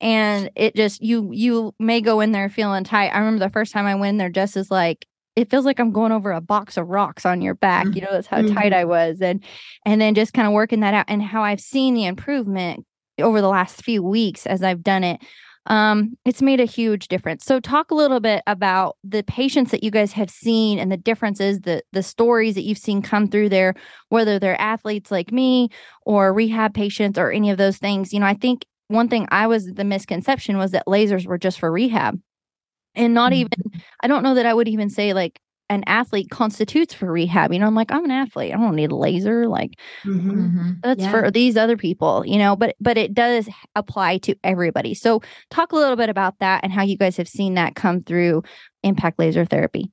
and 0.00 0.50
it 0.56 0.74
just 0.74 1.02
you 1.02 1.30
you 1.32 1.74
may 1.78 2.00
go 2.00 2.20
in 2.20 2.32
there 2.32 2.48
feeling 2.48 2.84
tight. 2.84 3.08
I 3.08 3.18
remember 3.18 3.44
the 3.44 3.50
first 3.50 3.72
time 3.72 3.86
I 3.86 3.94
went 3.94 4.10
in 4.10 4.18
there, 4.18 4.30
just 4.30 4.56
as 4.56 4.70
like 4.70 5.06
it 5.36 5.50
feels 5.50 5.64
like 5.64 5.80
I'm 5.80 5.92
going 5.92 6.12
over 6.12 6.30
a 6.30 6.40
box 6.40 6.76
of 6.76 6.88
rocks 6.88 7.26
on 7.26 7.42
your 7.42 7.54
back. 7.54 7.86
You 7.94 8.02
know, 8.02 8.12
that's 8.12 8.26
how 8.26 8.42
mm-hmm. 8.42 8.54
tight 8.54 8.72
I 8.72 8.84
was, 8.84 9.20
and 9.20 9.42
and 9.84 10.00
then 10.00 10.14
just 10.14 10.32
kind 10.32 10.46
of 10.46 10.52
working 10.52 10.80
that 10.80 10.94
out, 10.94 11.06
and 11.08 11.22
how 11.22 11.42
I've 11.42 11.60
seen 11.60 11.94
the 11.94 12.06
improvement 12.06 12.84
over 13.20 13.40
the 13.40 13.48
last 13.48 13.82
few 13.82 14.02
weeks 14.02 14.46
as 14.46 14.62
I've 14.62 14.82
done 14.82 15.04
it. 15.04 15.20
Um, 15.66 16.18
it's 16.26 16.42
made 16.42 16.60
a 16.60 16.66
huge 16.66 17.08
difference. 17.08 17.44
So, 17.44 17.58
talk 17.58 17.90
a 17.90 17.94
little 17.94 18.20
bit 18.20 18.42
about 18.46 18.96
the 19.02 19.22
patients 19.22 19.70
that 19.70 19.82
you 19.82 19.90
guys 19.90 20.12
have 20.12 20.28
seen 20.28 20.78
and 20.78 20.92
the 20.92 20.96
differences, 20.96 21.60
the 21.60 21.82
the 21.92 22.02
stories 22.02 22.54
that 22.54 22.64
you've 22.64 22.78
seen 22.78 23.00
come 23.00 23.28
through 23.28 23.48
there, 23.48 23.74
whether 24.10 24.38
they're 24.38 24.60
athletes 24.60 25.10
like 25.10 25.32
me 25.32 25.70
or 26.04 26.34
rehab 26.34 26.74
patients 26.74 27.18
or 27.18 27.32
any 27.32 27.50
of 27.50 27.56
those 27.56 27.78
things. 27.78 28.12
You 28.12 28.20
know, 28.20 28.26
I 28.26 28.34
think 28.34 28.66
one 28.88 29.08
thing 29.08 29.26
I 29.30 29.46
was 29.46 29.66
the 29.66 29.84
misconception 29.84 30.58
was 30.58 30.72
that 30.72 30.86
lasers 30.86 31.26
were 31.26 31.38
just 31.38 31.58
for 31.58 31.70
rehab. 31.70 32.20
And 32.94 33.14
not 33.14 33.32
mm-hmm. 33.32 33.40
even, 33.40 33.82
I 34.02 34.06
don't 34.06 34.22
know 34.22 34.34
that 34.34 34.46
I 34.46 34.54
would 34.54 34.68
even 34.68 34.88
say 34.88 35.14
like 35.14 35.40
an 35.70 35.82
athlete 35.86 36.30
constitutes 36.30 36.94
for 36.94 37.10
rehab. 37.10 37.52
You 37.52 37.58
know, 37.58 37.66
I'm 37.66 37.74
like, 37.74 37.90
I'm 37.90 38.04
an 38.04 38.10
athlete. 38.10 38.52
I 38.52 38.56
don't 38.56 38.76
need 38.76 38.92
a 38.92 38.96
laser. 38.96 39.48
Like 39.48 39.72
mm-hmm. 40.04 40.30
mm-hmm. 40.30 40.70
that's 40.82 41.02
yeah. 41.02 41.10
for 41.10 41.30
these 41.30 41.56
other 41.56 41.76
people, 41.76 42.24
you 42.26 42.38
know, 42.38 42.54
but 42.54 42.76
but 42.80 42.98
it 42.98 43.14
does 43.14 43.48
apply 43.74 44.18
to 44.18 44.36
everybody. 44.44 44.94
So 44.94 45.22
talk 45.50 45.72
a 45.72 45.76
little 45.76 45.96
bit 45.96 46.10
about 46.10 46.38
that 46.40 46.62
and 46.62 46.72
how 46.72 46.82
you 46.82 46.96
guys 46.96 47.16
have 47.16 47.28
seen 47.28 47.54
that 47.54 47.74
come 47.74 48.02
through 48.02 48.42
impact 48.82 49.18
laser 49.18 49.44
therapy. 49.44 49.90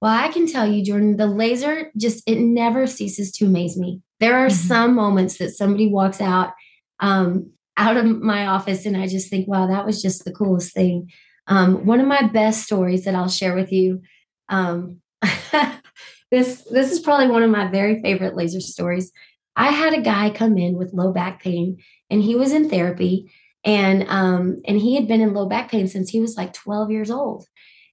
Well, 0.00 0.12
I 0.12 0.28
can 0.28 0.48
tell 0.48 0.66
you, 0.66 0.84
Jordan, 0.84 1.16
the 1.16 1.28
laser 1.28 1.92
just 1.96 2.24
it 2.26 2.40
never 2.40 2.88
ceases 2.88 3.30
to 3.32 3.46
amaze 3.46 3.78
me. 3.78 4.02
There 4.18 4.36
are 4.36 4.48
mm-hmm. 4.48 4.68
some 4.68 4.94
moments 4.96 5.38
that 5.38 5.52
somebody 5.52 5.88
walks 5.88 6.20
out 6.20 6.50
um, 6.98 7.52
out 7.76 7.96
of 7.96 8.04
my 8.04 8.46
office 8.46 8.86
and 8.86 8.96
I 8.96 9.06
just 9.06 9.30
think, 9.30 9.48
wow, 9.48 9.66
that 9.66 9.86
was 9.86 10.02
just 10.02 10.24
the 10.24 10.32
coolest 10.32 10.74
thing. 10.74 11.10
Um, 11.46 11.86
one 11.86 12.00
of 12.00 12.06
my 12.06 12.22
best 12.22 12.64
stories 12.64 13.04
that 13.04 13.14
I'll 13.14 13.28
share 13.28 13.54
with 13.54 13.72
you. 13.72 14.02
Um, 14.48 15.00
this 16.30 16.62
this 16.70 16.92
is 16.92 17.00
probably 17.00 17.28
one 17.28 17.42
of 17.42 17.50
my 17.50 17.68
very 17.68 18.00
favorite 18.00 18.36
laser 18.36 18.60
stories. 18.60 19.12
I 19.56 19.70
had 19.70 19.92
a 19.92 20.00
guy 20.00 20.30
come 20.30 20.56
in 20.56 20.74
with 20.76 20.94
low 20.94 21.12
back 21.12 21.42
pain, 21.42 21.78
and 22.10 22.22
he 22.22 22.34
was 22.34 22.52
in 22.52 22.70
therapy, 22.70 23.30
and 23.64 24.04
um, 24.08 24.62
and 24.66 24.78
he 24.78 24.94
had 24.94 25.08
been 25.08 25.20
in 25.20 25.34
low 25.34 25.46
back 25.46 25.70
pain 25.70 25.88
since 25.88 26.10
he 26.10 26.20
was 26.20 26.36
like 26.36 26.52
12 26.52 26.90
years 26.90 27.10
old, 27.10 27.46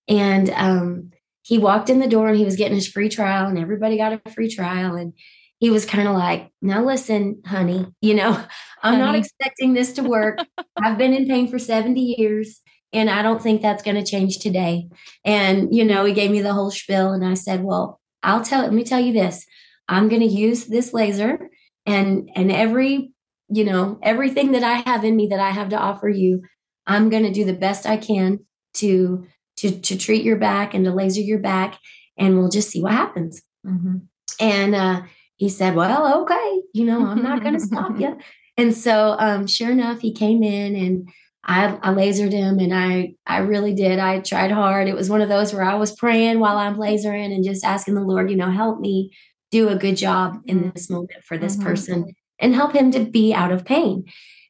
and 0.07 0.49
um, 0.51 1.11
he 1.41 1.57
walked 1.57 1.89
in 1.89 1.99
the 1.99 2.07
door 2.07 2.29
and 2.29 2.37
he 2.37 2.45
was 2.45 2.55
getting 2.55 2.75
his 2.75 2.87
free 2.87 3.09
trial, 3.09 3.47
and 3.47 3.57
everybody 3.57 3.97
got 3.97 4.13
a 4.13 4.31
free 4.31 4.49
trial, 4.49 4.95
and 4.95 5.13
he 5.59 5.69
was 5.69 5.85
kind 5.85 6.07
of 6.07 6.15
like, 6.15 6.51
now 6.61 6.83
listen, 6.83 7.41
honey, 7.45 7.85
you 8.01 8.15
know, 8.15 8.31
I'm 8.83 8.93
honey. 8.93 8.97
not 8.97 9.15
expecting 9.15 9.73
this 9.73 9.93
to 9.93 10.03
work. 10.03 10.39
I've 10.81 10.97
been 10.97 11.13
in 11.13 11.27
pain 11.27 11.47
for 11.47 11.59
70 11.59 11.99
years 11.99 12.61
and 12.93 13.09
I 13.09 13.21
don't 13.21 13.41
think 13.41 13.61
that's 13.61 13.83
going 13.83 13.97
to 13.97 14.09
change 14.09 14.39
today. 14.39 14.87
And, 15.23 15.75
you 15.75 15.83
know, 15.83 16.05
he 16.05 16.13
gave 16.13 16.31
me 16.31 16.41
the 16.41 16.53
whole 16.53 16.71
spiel 16.71 17.11
and 17.11 17.25
I 17.25 17.33
said, 17.33 17.63
well, 17.63 17.99
I'll 18.23 18.41
tell, 18.41 18.61
let 18.61 18.73
me 18.73 18.83
tell 18.83 18.99
you 18.99 19.13
this. 19.13 19.45
I'm 19.87 20.07
going 20.07 20.21
to 20.21 20.27
use 20.27 20.65
this 20.65 20.93
laser 20.93 21.49
and, 21.85 22.29
and 22.35 22.51
every, 22.51 23.11
you 23.49 23.65
know, 23.65 23.99
everything 24.01 24.53
that 24.53 24.63
I 24.63 24.83
have 24.89 25.03
in 25.03 25.15
me 25.15 25.27
that 25.27 25.39
I 25.39 25.49
have 25.49 25.69
to 25.69 25.77
offer 25.77 26.09
you, 26.09 26.43
I'm 26.87 27.09
going 27.09 27.23
to 27.23 27.31
do 27.31 27.43
the 27.43 27.53
best 27.53 27.85
I 27.85 27.97
can 27.97 28.39
to, 28.75 29.27
to, 29.57 29.79
to 29.79 29.97
treat 29.97 30.23
your 30.23 30.37
back 30.37 30.73
and 30.73 30.85
to 30.85 30.91
laser 30.91 31.21
your 31.21 31.39
back 31.39 31.77
and 32.17 32.37
we'll 32.37 32.49
just 32.49 32.69
see 32.69 32.81
what 32.81 32.93
happens. 32.93 33.41
Mm-hmm. 33.65 33.97
And 34.39 34.75
uh, 34.75 35.01
he 35.39 35.47
said, 35.47 35.73
Well, 35.73 36.21
okay, 36.21 36.61
you 36.73 36.83
know, 36.85 37.07
I'm 37.07 37.23
not 37.23 37.41
going 37.41 37.55
to 37.55 37.59
stop 37.59 37.99
you. 37.99 38.17
And 38.57 38.75
so, 38.75 39.15
um, 39.17 39.47
sure 39.47 39.71
enough, 39.71 40.01
he 40.01 40.11
came 40.11 40.43
in 40.43 40.75
and 40.75 41.09
I, 41.45 41.79
I 41.81 41.93
lasered 41.93 42.33
him 42.33 42.59
and 42.59 42.75
I, 42.75 43.13
I 43.25 43.37
really 43.37 43.73
did. 43.73 43.99
I 43.99 44.19
tried 44.19 44.51
hard. 44.51 44.89
It 44.89 44.95
was 44.95 45.09
one 45.09 45.21
of 45.21 45.29
those 45.29 45.53
where 45.53 45.63
I 45.63 45.75
was 45.75 45.95
praying 45.95 46.41
while 46.41 46.57
I'm 46.57 46.75
lasering 46.75 47.33
and 47.33 47.41
just 47.41 47.63
asking 47.63 47.95
the 47.95 48.01
Lord, 48.01 48.29
you 48.29 48.35
know, 48.35 48.51
help 48.51 48.81
me 48.81 49.15
do 49.49 49.69
a 49.69 49.77
good 49.77 49.95
job 49.95 50.41
in 50.45 50.59
mm-hmm. 50.59 50.69
this 50.75 50.89
moment 50.89 51.23
for 51.23 51.37
this 51.37 51.55
mm-hmm. 51.55 51.67
person 51.67 52.15
and 52.37 52.53
help 52.53 52.75
him 52.75 52.91
to 52.91 53.05
be 53.05 53.33
out 53.33 53.53
of 53.53 53.63
pain. 53.63 54.03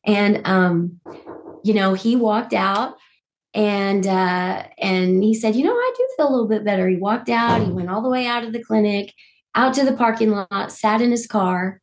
And, 0.04 0.42
um, 0.46 1.00
you 1.64 1.76
know, 1.76 1.94
he 1.94 2.16
walked 2.16 2.54
out 2.54 2.96
and 3.54 4.08
uh, 4.08 4.64
and 4.80 5.24
he 5.24 5.36
said, 5.36 5.56
you 5.56 5.66
know, 5.66 5.76
I 5.76 5.94
do 5.96 6.08
feel 6.18 6.30
a 6.30 6.32
little 6.32 6.48
bit 6.48 6.66
better. 6.66 6.88
He 6.88 6.98
walked 6.98 7.30
out. 7.30 7.62
He 7.62 7.72
went 7.72 7.92
all 7.92 8.02
the 8.02 8.10
way 8.10 8.26
out 8.26 8.44
of 8.44 8.54
the 8.54 8.64
clinic, 8.64 9.14
out 9.60 9.74
to 9.74 9.84
the 9.84 9.94
parking 9.94 10.32
lot, 10.32 10.72
sat 10.72 11.02
in 11.02 11.12
his 11.12 11.28
car, 11.28 11.82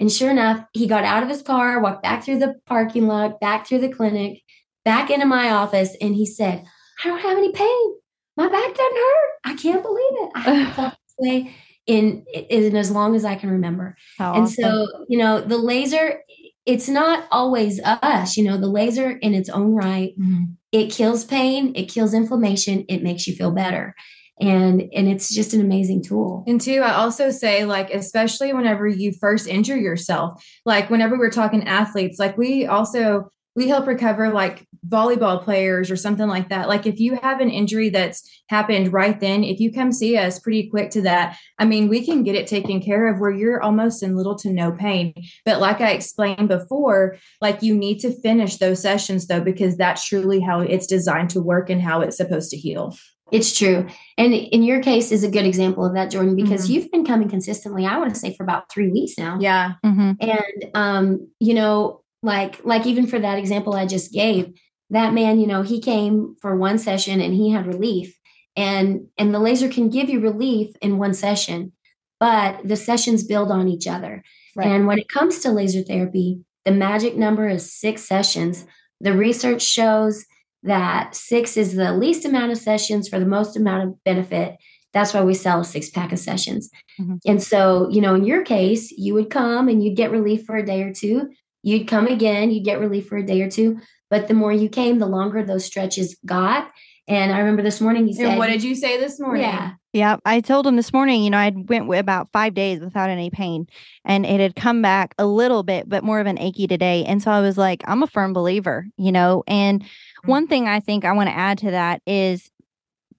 and 0.00 0.12
sure 0.12 0.30
enough, 0.30 0.64
he 0.72 0.86
got 0.86 1.04
out 1.04 1.22
of 1.22 1.28
his 1.28 1.42
car, 1.42 1.80
walked 1.80 2.02
back 2.02 2.24
through 2.24 2.38
the 2.38 2.54
parking 2.66 3.06
lot, 3.06 3.40
back 3.40 3.66
through 3.66 3.78
the 3.78 3.92
clinic, 3.92 4.42
back 4.84 5.10
into 5.10 5.24
my 5.24 5.50
office, 5.50 5.96
and 6.00 6.14
he 6.14 6.26
said, 6.26 6.64
I 7.02 7.08
don't 7.08 7.20
have 7.20 7.38
any 7.38 7.52
pain. 7.52 7.94
My 8.36 8.48
back 8.48 8.74
doesn't 8.74 8.96
hurt. 8.96 9.30
I 9.44 9.54
can't 9.54 9.82
believe 9.82 10.12
it. 10.12 10.30
I 10.34 10.40
haven't 10.40 10.74
felt 10.74 10.94
this 11.18 11.30
way 11.30 11.54
in, 11.86 12.24
in 12.34 12.76
as 12.76 12.90
long 12.90 13.14
as 13.14 13.24
I 13.24 13.36
can 13.36 13.50
remember. 13.50 13.96
How 14.18 14.34
and 14.34 14.42
awesome. 14.42 14.64
so, 14.64 14.86
you 15.08 15.16
know, 15.16 15.40
the 15.40 15.58
laser 15.58 16.20
it's 16.66 16.88
not 16.88 17.28
always 17.30 17.80
us 17.84 18.36
you 18.36 18.42
know 18.42 18.58
the 18.58 18.66
laser 18.66 19.12
in 19.12 19.34
its 19.34 19.48
own 19.48 19.72
right 19.72 20.18
mm-hmm. 20.18 20.44
it 20.72 20.90
kills 20.90 21.24
pain 21.24 21.72
it 21.76 21.88
kills 21.88 22.12
inflammation 22.12 22.84
it 22.88 23.04
makes 23.04 23.26
you 23.26 23.36
feel 23.36 23.52
better 23.52 23.94
and 24.40 24.82
and 24.92 25.08
it's 25.08 25.34
just 25.34 25.54
an 25.54 25.60
amazing 25.60 26.02
tool 26.02 26.44
and 26.46 26.60
two 26.60 26.80
i 26.80 26.92
also 26.92 27.30
say 27.30 27.64
like 27.64 27.90
especially 27.90 28.52
whenever 28.52 28.86
you 28.86 29.12
first 29.12 29.46
injure 29.46 29.78
yourself 29.78 30.44
like 30.66 30.90
whenever 30.90 31.16
we're 31.16 31.30
talking 31.30 31.66
athletes 31.66 32.18
like 32.18 32.36
we 32.36 32.66
also 32.66 33.30
we 33.56 33.68
help 33.68 33.86
recover 33.86 34.28
like 34.28 34.66
volleyball 34.86 35.42
players 35.42 35.90
or 35.90 35.96
something 35.96 36.28
like 36.28 36.50
that. 36.50 36.68
Like 36.68 36.86
if 36.86 37.00
you 37.00 37.18
have 37.22 37.40
an 37.40 37.50
injury 37.50 37.88
that's 37.88 38.22
happened 38.48 38.92
right 38.92 39.18
then, 39.18 39.42
if 39.42 39.58
you 39.58 39.72
come 39.72 39.90
see 39.90 40.16
us 40.16 40.38
pretty 40.38 40.68
quick 40.68 40.90
to 40.90 41.02
that, 41.02 41.38
I 41.58 41.64
mean, 41.64 41.88
we 41.88 42.04
can 42.04 42.22
get 42.22 42.34
it 42.34 42.46
taken 42.46 42.82
care 42.82 43.08
of 43.08 43.18
where 43.18 43.30
you're 43.30 43.62
almost 43.62 44.02
in 44.02 44.14
little 44.14 44.36
to 44.36 44.52
no 44.52 44.72
pain. 44.72 45.14
But 45.44 45.60
like 45.60 45.80
I 45.80 45.92
explained 45.92 46.48
before, 46.48 47.16
like 47.40 47.62
you 47.62 47.74
need 47.74 47.98
to 48.00 48.20
finish 48.20 48.56
those 48.58 48.82
sessions 48.82 49.26
though, 49.26 49.40
because 49.40 49.76
that's 49.76 50.06
truly 50.06 50.40
how 50.40 50.60
it's 50.60 50.86
designed 50.86 51.30
to 51.30 51.40
work 51.40 51.70
and 51.70 51.80
how 51.80 52.02
it's 52.02 52.18
supposed 52.18 52.50
to 52.50 52.58
heal. 52.58 52.94
It's 53.32 53.56
true. 53.56 53.88
And 54.16 54.32
in 54.32 54.62
your 54.62 54.80
case 54.82 55.10
is 55.10 55.24
a 55.24 55.30
good 55.30 55.44
example 55.44 55.84
of 55.84 55.94
that, 55.94 56.10
Jordan, 56.10 56.36
because 56.36 56.64
mm-hmm. 56.64 56.74
you've 56.74 56.90
been 56.92 57.04
coming 57.04 57.28
consistently, 57.28 57.84
I 57.84 57.98
want 57.98 58.14
to 58.14 58.20
say 58.20 58.34
for 58.34 58.44
about 58.44 58.70
three 58.70 58.90
weeks 58.90 59.18
now. 59.18 59.38
Yeah. 59.40 59.72
Mm-hmm. 59.84 60.12
And 60.20 60.70
um, 60.74 61.28
you 61.40 61.54
know, 61.54 62.02
like 62.22 62.64
like 62.64 62.86
even 62.86 63.06
for 63.06 63.18
that 63.18 63.38
example 63.38 63.74
I 63.74 63.86
just 63.86 64.12
gave, 64.12 64.52
that 64.90 65.12
man, 65.12 65.40
you 65.40 65.46
know, 65.46 65.62
he 65.62 65.80
came 65.80 66.36
for 66.40 66.56
one 66.56 66.78
session 66.78 67.20
and 67.20 67.34
he 67.34 67.50
had 67.50 67.66
relief. 67.66 68.16
And 68.54 69.08
and 69.18 69.34
the 69.34 69.40
laser 69.40 69.68
can 69.68 69.90
give 69.90 70.08
you 70.08 70.20
relief 70.20 70.74
in 70.80 70.98
one 70.98 71.12
session, 71.12 71.72
but 72.20 72.60
the 72.64 72.76
sessions 72.76 73.24
build 73.24 73.50
on 73.50 73.68
each 73.68 73.86
other. 73.86 74.22
Right. 74.54 74.68
And 74.68 74.86
when 74.86 74.98
it 74.98 75.08
comes 75.08 75.40
to 75.40 75.50
laser 75.50 75.82
therapy, 75.82 76.40
the 76.64 76.72
magic 76.72 77.16
number 77.16 77.48
is 77.48 77.72
6 77.78 78.02
sessions. 78.02 78.66
The 79.00 79.12
research 79.12 79.62
shows 79.62 80.24
that 80.66 81.14
6 81.14 81.56
is 81.56 81.74
the 81.74 81.92
least 81.92 82.24
amount 82.24 82.52
of 82.52 82.58
sessions 82.58 83.08
for 83.08 83.18
the 83.18 83.26
most 83.26 83.56
amount 83.56 83.84
of 83.84 84.04
benefit. 84.04 84.56
That's 84.92 85.12
why 85.12 85.22
we 85.22 85.34
sell 85.34 85.60
a 85.60 85.64
six 85.64 85.90
pack 85.90 86.10
of 86.12 86.18
sessions. 86.18 86.70
Mm-hmm. 86.98 87.16
And 87.26 87.42
so, 87.42 87.88
you 87.90 88.00
know, 88.00 88.14
in 88.14 88.24
your 88.24 88.42
case, 88.42 88.90
you 88.92 89.12
would 89.14 89.28
come 89.28 89.68
and 89.68 89.82
you'd 89.82 89.96
get 89.96 90.10
relief 90.10 90.46
for 90.46 90.56
a 90.56 90.64
day 90.64 90.82
or 90.82 90.92
two. 90.92 91.28
You'd 91.62 91.86
come 91.86 92.06
again, 92.06 92.50
you'd 92.50 92.64
get 92.64 92.80
relief 92.80 93.06
for 93.06 93.18
a 93.18 93.26
day 93.26 93.42
or 93.42 93.50
two. 93.50 93.78
But 94.08 94.28
the 94.28 94.34
more 94.34 94.52
you 94.52 94.68
came, 94.68 94.98
the 94.98 95.06
longer 95.06 95.42
those 95.42 95.66
stretches 95.66 96.16
got. 96.24 96.70
And 97.08 97.30
I 97.30 97.38
remember 97.40 97.62
this 97.62 97.80
morning 97.80 98.06
he 98.06 98.14
said, 98.14 98.26
and 98.26 98.38
"What 98.38 98.48
did 98.48 98.64
you 98.64 98.74
say 98.74 98.98
this 98.98 99.20
morning?" 99.20 99.42
Yeah, 99.42 99.72
yeah. 99.92 100.16
I 100.24 100.40
told 100.40 100.66
him 100.66 100.74
this 100.74 100.92
morning. 100.92 101.22
You 101.22 101.30
know, 101.30 101.38
I 101.38 101.50
went 101.54 101.92
about 101.94 102.32
five 102.32 102.54
days 102.54 102.80
without 102.80 103.10
any 103.10 103.30
pain, 103.30 103.66
and 104.04 104.26
it 104.26 104.40
had 104.40 104.56
come 104.56 104.82
back 104.82 105.14
a 105.18 105.26
little 105.26 105.62
bit, 105.62 105.88
but 105.88 106.02
more 106.02 106.18
of 106.18 106.26
an 106.26 106.38
achy 106.38 106.66
today. 106.66 107.04
And 107.04 107.22
so 107.22 107.30
I 107.30 107.40
was 107.40 107.56
like, 107.56 107.82
"I'm 107.86 108.02
a 108.02 108.08
firm 108.08 108.32
believer," 108.32 108.86
you 108.96 109.12
know. 109.12 109.44
And. 109.46 109.84
One 110.26 110.46
thing 110.46 110.68
I 110.68 110.80
think 110.80 111.04
I 111.04 111.12
want 111.12 111.28
to 111.28 111.36
add 111.36 111.58
to 111.58 111.70
that 111.70 112.02
is 112.06 112.50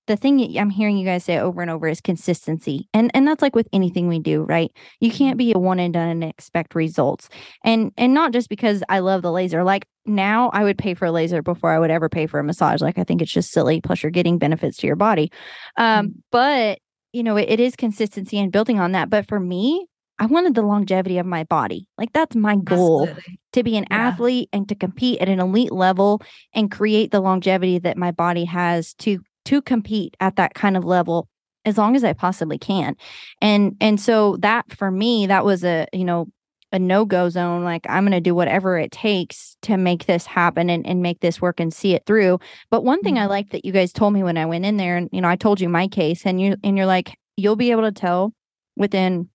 the 0.07 0.15
thing 0.15 0.57
I'm 0.57 0.69
hearing 0.69 0.97
you 0.97 1.05
guys 1.05 1.25
say 1.25 1.37
over 1.37 1.61
and 1.61 1.69
over 1.69 1.87
is 1.87 2.01
consistency. 2.01 2.87
And 2.93 3.11
and 3.13 3.27
that's 3.27 3.41
like 3.41 3.55
with 3.55 3.67
anything 3.73 4.07
we 4.07 4.19
do, 4.19 4.43
right? 4.43 4.71
You 4.99 5.11
can't 5.11 5.33
mm-hmm. 5.33 5.49
be 5.49 5.53
a 5.53 5.59
one 5.59 5.79
and 5.79 5.93
done 5.93 6.07
and 6.07 6.23
expect 6.23 6.75
results. 6.75 7.29
And 7.63 7.91
and 7.97 8.13
not 8.13 8.31
just 8.31 8.49
because 8.49 8.83
I 8.89 8.99
love 8.99 9.21
the 9.21 9.31
laser. 9.31 9.63
Like 9.63 9.85
now 10.05 10.49
I 10.53 10.63
would 10.63 10.77
pay 10.77 10.93
for 10.93 11.05
a 11.05 11.11
laser 11.11 11.41
before 11.41 11.71
I 11.71 11.79
would 11.79 11.91
ever 11.91 12.09
pay 12.09 12.25
for 12.25 12.39
a 12.39 12.43
massage. 12.43 12.81
Like 12.81 12.97
I 12.97 13.03
think 13.03 13.21
it's 13.21 13.31
just 13.31 13.51
silly. 13.51 13.81
Plus 13.81 14.01
you're 14.01 14.09
getting 14.09 14.37
benefits 14.37 14.77
to 14.77 14.87
your 14.87 14.95
body. 14.95 15.29
Um, 15.75 16.07
mm-hmm. 16.07 16.19
but 16.31 16.79
you 17.11 17.23
know, 17.23 17.35
it, 17.35 17.49
it 17.49 17.59
is 17.59 17.75
consistency 17.75 18.39
and 18.39 18.51
building 18.51 18.79
on 18.79 18.93
that. 18.93 19.09
But 19.09 19.27
for 19.27 19.39
me, 19.39 19.87
I 20.19 20.25
wanted 20.25 20.55
the 20.55 20.63
longevity 20.63 21.17
of 21.17 21.25
my 21.25 21.43
body. 21.43 21.87
Like 21.97 22.11
that's 22.13 22.35
my 22.35 22.55
goal 22.55 23.07
Absolutely. 23.07 23.39
to 23.53 23.63
be 23.63 23.77
an 23.77 23.85
yeah. 23.89 23.97
athlete 23.97 24.49
and 24.51 24.67
to 24.69 24.75
compete 24.75 25.19
at 25.19 25.29
an 25.29 25.39
elite 25.39 25.71
level 25.71 26.21
and 26.53 26.71
create 26.71 27.11
the 27.11 27.19
longevity 27.19 27.79
that 27.79 27.97
my 27.97 28.11
body 28.11 28.45
has 28.45 28.93
to 28.95 29.19
to 29.45 29.61
compete 29.61 30.17
at 30.19 30.35
that 30.35 30.53
kind 30.53 30.75
of 30.75 30.83
level 30.83 31.27
as 31.65 31.77
long 31.77 31.95
as 31.95 32.03
I 32.03 32.13
possibly 32.13 32.57
can. 32.57 32.95
And 33.41 33.75
and 33.79 33.99
so 33.99 34.37
that 34.37 34.71
for 34.73 34.89
me 34.89 35.27
that 35.27 35.45
was 35.45 35.63
a, 35.63 35.87
you 35.93 36.05
know, 36.05 36.27
a 36.73 36.79
no-go 36.79 37.29
zone 37.29 37.63
like 37.63 37.85
I'm 37.87 38.03
going 38.03 38.11
to 38.11 38.19
do 38.19 38.35
whatever 38.35 38.77
it 38.77 38.91
takes 38.91 39.55
to 39.61 39.77
make 39.77 40.05
this 40.05 40.25
happen 40.25 40.69
and, 40.69 40.85
and 40.85 41.01
make 41.01 41.21
this 41.21 41.41
work 41.41 41.59
and 41.59 41.73
see 41.73 41.93
it 41.93 42.05
through. 42.05 42.39
But 42.69 42.83
one 42.83 43.01
thing 43.01 43.17
I 43.17 43.21
mm-hmm. 43.21 43.29
like 43.29 43.51
that 43.51 43.63
you 43.63 43.71
guys 43.71 43.93
told 43.93 44.13
me 44.13 44.23
when 44.23 44.37
I 44.37 44.45
went 44.45 44.65
in 44.65 44.77
there 44.77 44.97
and 44.97 45.09
you 45.11 45.21
know 45.21 45.29
I 45.29 45.35
told 45.35 45.61
you 45.61 45.69
my 45.69 45.87
case 45.87 46.25
and 46.25 46.41
you 46.41 46.57
and 46.63 46.75
you're 46.75 46.87
like 46.87 47.17
you'll 47.37 47.55
be 47.55 47.71
able 47.71 47.83
to 47.83 47.91
tell 47.91 48.33
within 48.75 49.29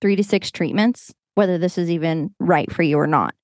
3 0.00 0.16
to 0.16 0.24
6 0.24 0.50
treatments 0.50 1.12
whether 1.34 1.58
this 1.58 1.78
is 1.78 1.90
even 1.90 2.34
right 2.38 2.70
for 2.72 2.82
you 2.82 2.98
or 2.98 3.06
not. 3.06 3.34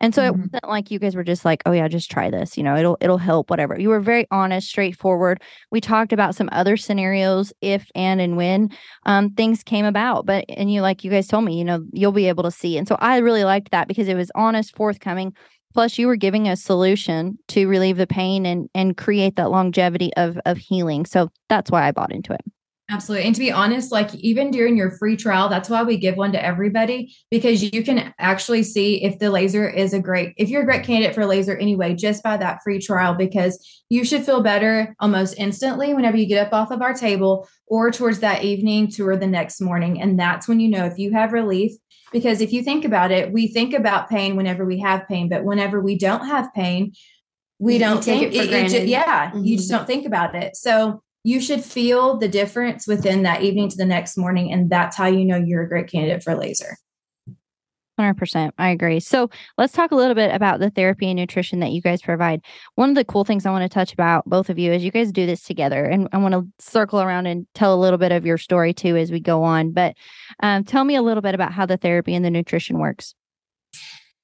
And 0.00 0.14
so 0.14 0.22
mm-hmm. 0.22 0.42
it 0.42 0.52
wasn't 0.52 0.68
like 0.68 0.90
you 0.90 0.98
guys 0.98 1.16
were 1.16 1.24
just 1.24 1.44
like, 1.44 1.62
"Oh 1.66 1.72
yeah, 1.72 1.88
just 1.88 2.10
try 2.10 2.30
this, 2.30 2.56
you 2.56 2.62
know, 2.62 2.76
it'll 2.76 2.98
it'll 3.00 3.18
help 3.18 3.50
whatever." 3.50 3.78
You 3.78 3.88
were 3.88 4.00
very 4.00 4.26
honest, 4.30 4.68
straightforward. 4.68 5.42
We 5.70 5.80
talked 5.80 6.12
about 6.12 6.34
some 6.34 6.48
other 6.52 6.76
scenarios 6.76 7.52
if 7.60 7.86
and 7.94 8.20
and 8.20 8.36
when 8.36 8.70
um 9.06 9.30
things 9.30 9.62
came 9.62 9.84
about, 9.84 10.26
but 10.26 10.44
and 10.48 10.72
you 10.72 10.82
like 10.82 11.02
you 11.02 11.10
guys 11.10 11.26
told 11.26 11.44
me, 11.44 11.58
you 11.58 11.64
know, 11.64 11.84
you'll 11.92 12.12
be 12.12 12.28
able 12.28 12.44
to 12.44 12.50
see. 12.50 12.76
And 12.76 12.86
so 12.86 12.96
I 13.00 13.18
really 13.18 13.44
liked 13.44 13.70
that 13.70 13.88
because 13.88 14.08
it 14.08 14.16
was 14.16 14.30
honest, 14.34 14.76
forthcoming. 14.76 15.34
Plus 15.74 15.98
you 15.98 16.06
were 16.06 16.16
giving 16.16 16.48
a 16.48 16.56
solution 16.56 17.38
to 17.48 17.68
relieve 17.68 17.96
the 17.96 18.06
pain 18.06 18.46
and 18.46 18.68
and 18.74 18.96
create 18.96 19.36
that 19.36 19.50
longevity 19.50 20.12
of 20.16 20.38
of 20.46 20.58
healing. 20.58 21.06
So 21.06 21.30
that's 21.48 21.70
why 21.70 21.88
I 21.88 21.92
bought 21.92 22.12
into 22.12 22.32
it. 22.32 22.42
Absolutely. 22.88 23.26
And 23.26 23.34
to 23.34 23.40
be 23.40 23.50
honest, 23.50 23.90
like 23.90 24.14
even 24.14 24.52
during 24.52 24.76
your 24.76 24.92
free 24.92 25.16
trial, 25.16 25.48
that's 25.48 25.68
why 25.68 25.82
we 25.82 25.96
give 25.96 26.16
one 26.16 26.30
to 26.32 26.44
everybody 26.44 27.12
because 27.32 27.60
you 27.60 27.82
can 27.82 28.14
actually 28.20 28.62
see 28.62 29.02
if 29.02 29.18
the 29.18 29.30
laser 29.30 29.68
is 29.68 29.92
a 29.92 29.98
great, 29.98 30.34
if 30.36 30.48
you're 30.48 30.62
a 30.62 30.66
great 30.66 30.84
candidate 30.84 31.12
for 31.12 31.26
laser 31.26 31.56
anyway, 31.56 31.94
just 31.94 32.22
by 32.22 32.36
that 32.36 32.62
free 32.62 32.78
trial, 32.78 33.14
because 33.14 33.82
you 33.88 34.04
should 34.04 34.24
feel 34.24 34.40
better 34.40 34.94
almost 35.00 35.34
instantly 35.36 35.94
whenever 35.94 36.16
you 36.16 36.26
get 36.26 36.46
up 36.46 36.52
off 36.52 36.70
of 36.70 36.80
our 36.80 36.94
table 36.94 37.48
or 37.66 37.90
towards 37.90 38.20
that 38.20 38.44
evening 38.44 38.88
to 38.92 39.16
the 39.16 39.26
next 39.26 39.60
morning. 39.60 40.00
And 40.00 40.16
that's 40.16 40.46
when 40.46 40.60
you 40.60 40.68
know 40.68 40.84
if 40.84 40.96
you 40.96 41.12
have 41.12 41.32
relief. 41.32 41.72
Because 42.12 42.40
if 42.40 42.52
you 42.52 42.62
think 42.62 42.84
about 42.84 43.10
it, 43.10 43.32
we 43.32 43.48
think 43.48 43.74
about 43.74 44.08
pain 44.08 44.36
whenever 44.36 44.64
we 44.64 44.78
have 44.78 45.08
pain, 45.08 45.28
but 45.28 45.42
whenever 45.42 45.80
we 45.80 45.98
don't 45.98 46.24
have 46.24 46.54
pain, 46.54 46.92
we 47.58 47.74
you 47.74 47.78
don't 47.80 48.00
take 48.00 48.22
it 48.22 48.40
for 48.40 48.46
granted. 48.48 48.84
It, 48.84 48.88
yeah, 48.88 49.30
mm-hmm. 49.30 49.44
you 49.44 49.56
just 49.56 49.70
don't 49.70 49.88
think 49.88 50.06
about 50.06 50.36
it. 50.36 50.54
So 50.54 51.02
you 51.26 51.40
should 51.40 51.64
feel 51.64 52.16
the 52.16 52.28
difference 52.28 52.86
within 52.86 53.24
that 53.24 53.42
evening 53.42 53.68
to 53.68 53.76
the 53.76 53.84
next 53.84 54.16
morning. 54.16 54.52
And 54.52 54.70
that's 54.70 54.96
how 54.96 55.06
you 55.06 55.24
know 55.24 55.36
you're 55.36 55.62
a 55.62 55.68
great 55.68 55.88
candidate 55.88 56.22
for 56.22 56.36
laser. 56.36 56.76
100%. 57.98 58.52
I 58.58 58.68
agree. 58.68 59.00
So 59.00 59.28
let's 59.58 59.72
talk 59.72 59.90
a 59.90 59.96
little 59.96 60.14
bit 60.14 60.32
about 60.32 60.60
the 60.60 60.70
therapy 60.70 61.08
and 61.08 61.18
nutrition 61.18 61.58
that 61.58 61.72
you 61.72 61.82
guys 61.82 62.00
provide. 62.00 62.42
One 62.76 62.90
of 62.90 62.94
the 62.94 63.04
cool 63.04 63.24
things 63.24 63.44
I 63.44 63.50
want 63.50 63.64
to 63.64 63.68
touch 63.68 63.92
about, 63.92 64.24
both 64.26 64.50
of 64.50 64.56
you, 64.56 64.70
is 64.70 64.84
you 64.84 64.92
guys 64.92 65.10
do 65.10 65.26
this 65.26 65.42
together. 65.42 65.84
And 65.84 66.08
I 66.12 66.18
want 66.18 66.34
to 66.34 66.46
circle 66.60 67.00
around 67.00 67.26
and 67.26 67.44
tell 67.54 67.74
a 67.74 67.80
little 67.80 67.98
bit 67.98 68.12
of 68.12 68.24
your 68.24 68.38
story 68.38 68.72
too 68.72 68.96
as 68.96 69.10
we 69.10 69.18
go 69.18 69.42
on. 69.42 69.72
But 69.72 69.96
um, 70.44 70.62
tell 70.62 70.84
me 70.84 70.94
a 70.94 71.02
little 71.02 71.22
bit 71.22 71.34
about 71.34 71.52
how 71.52 71.66
the 71.66 71.76
therapy 71.76 72.14
and 72.14 72.24
the 72.24 72.30
nutrition 72.30 72.78
works. 72.78 73.16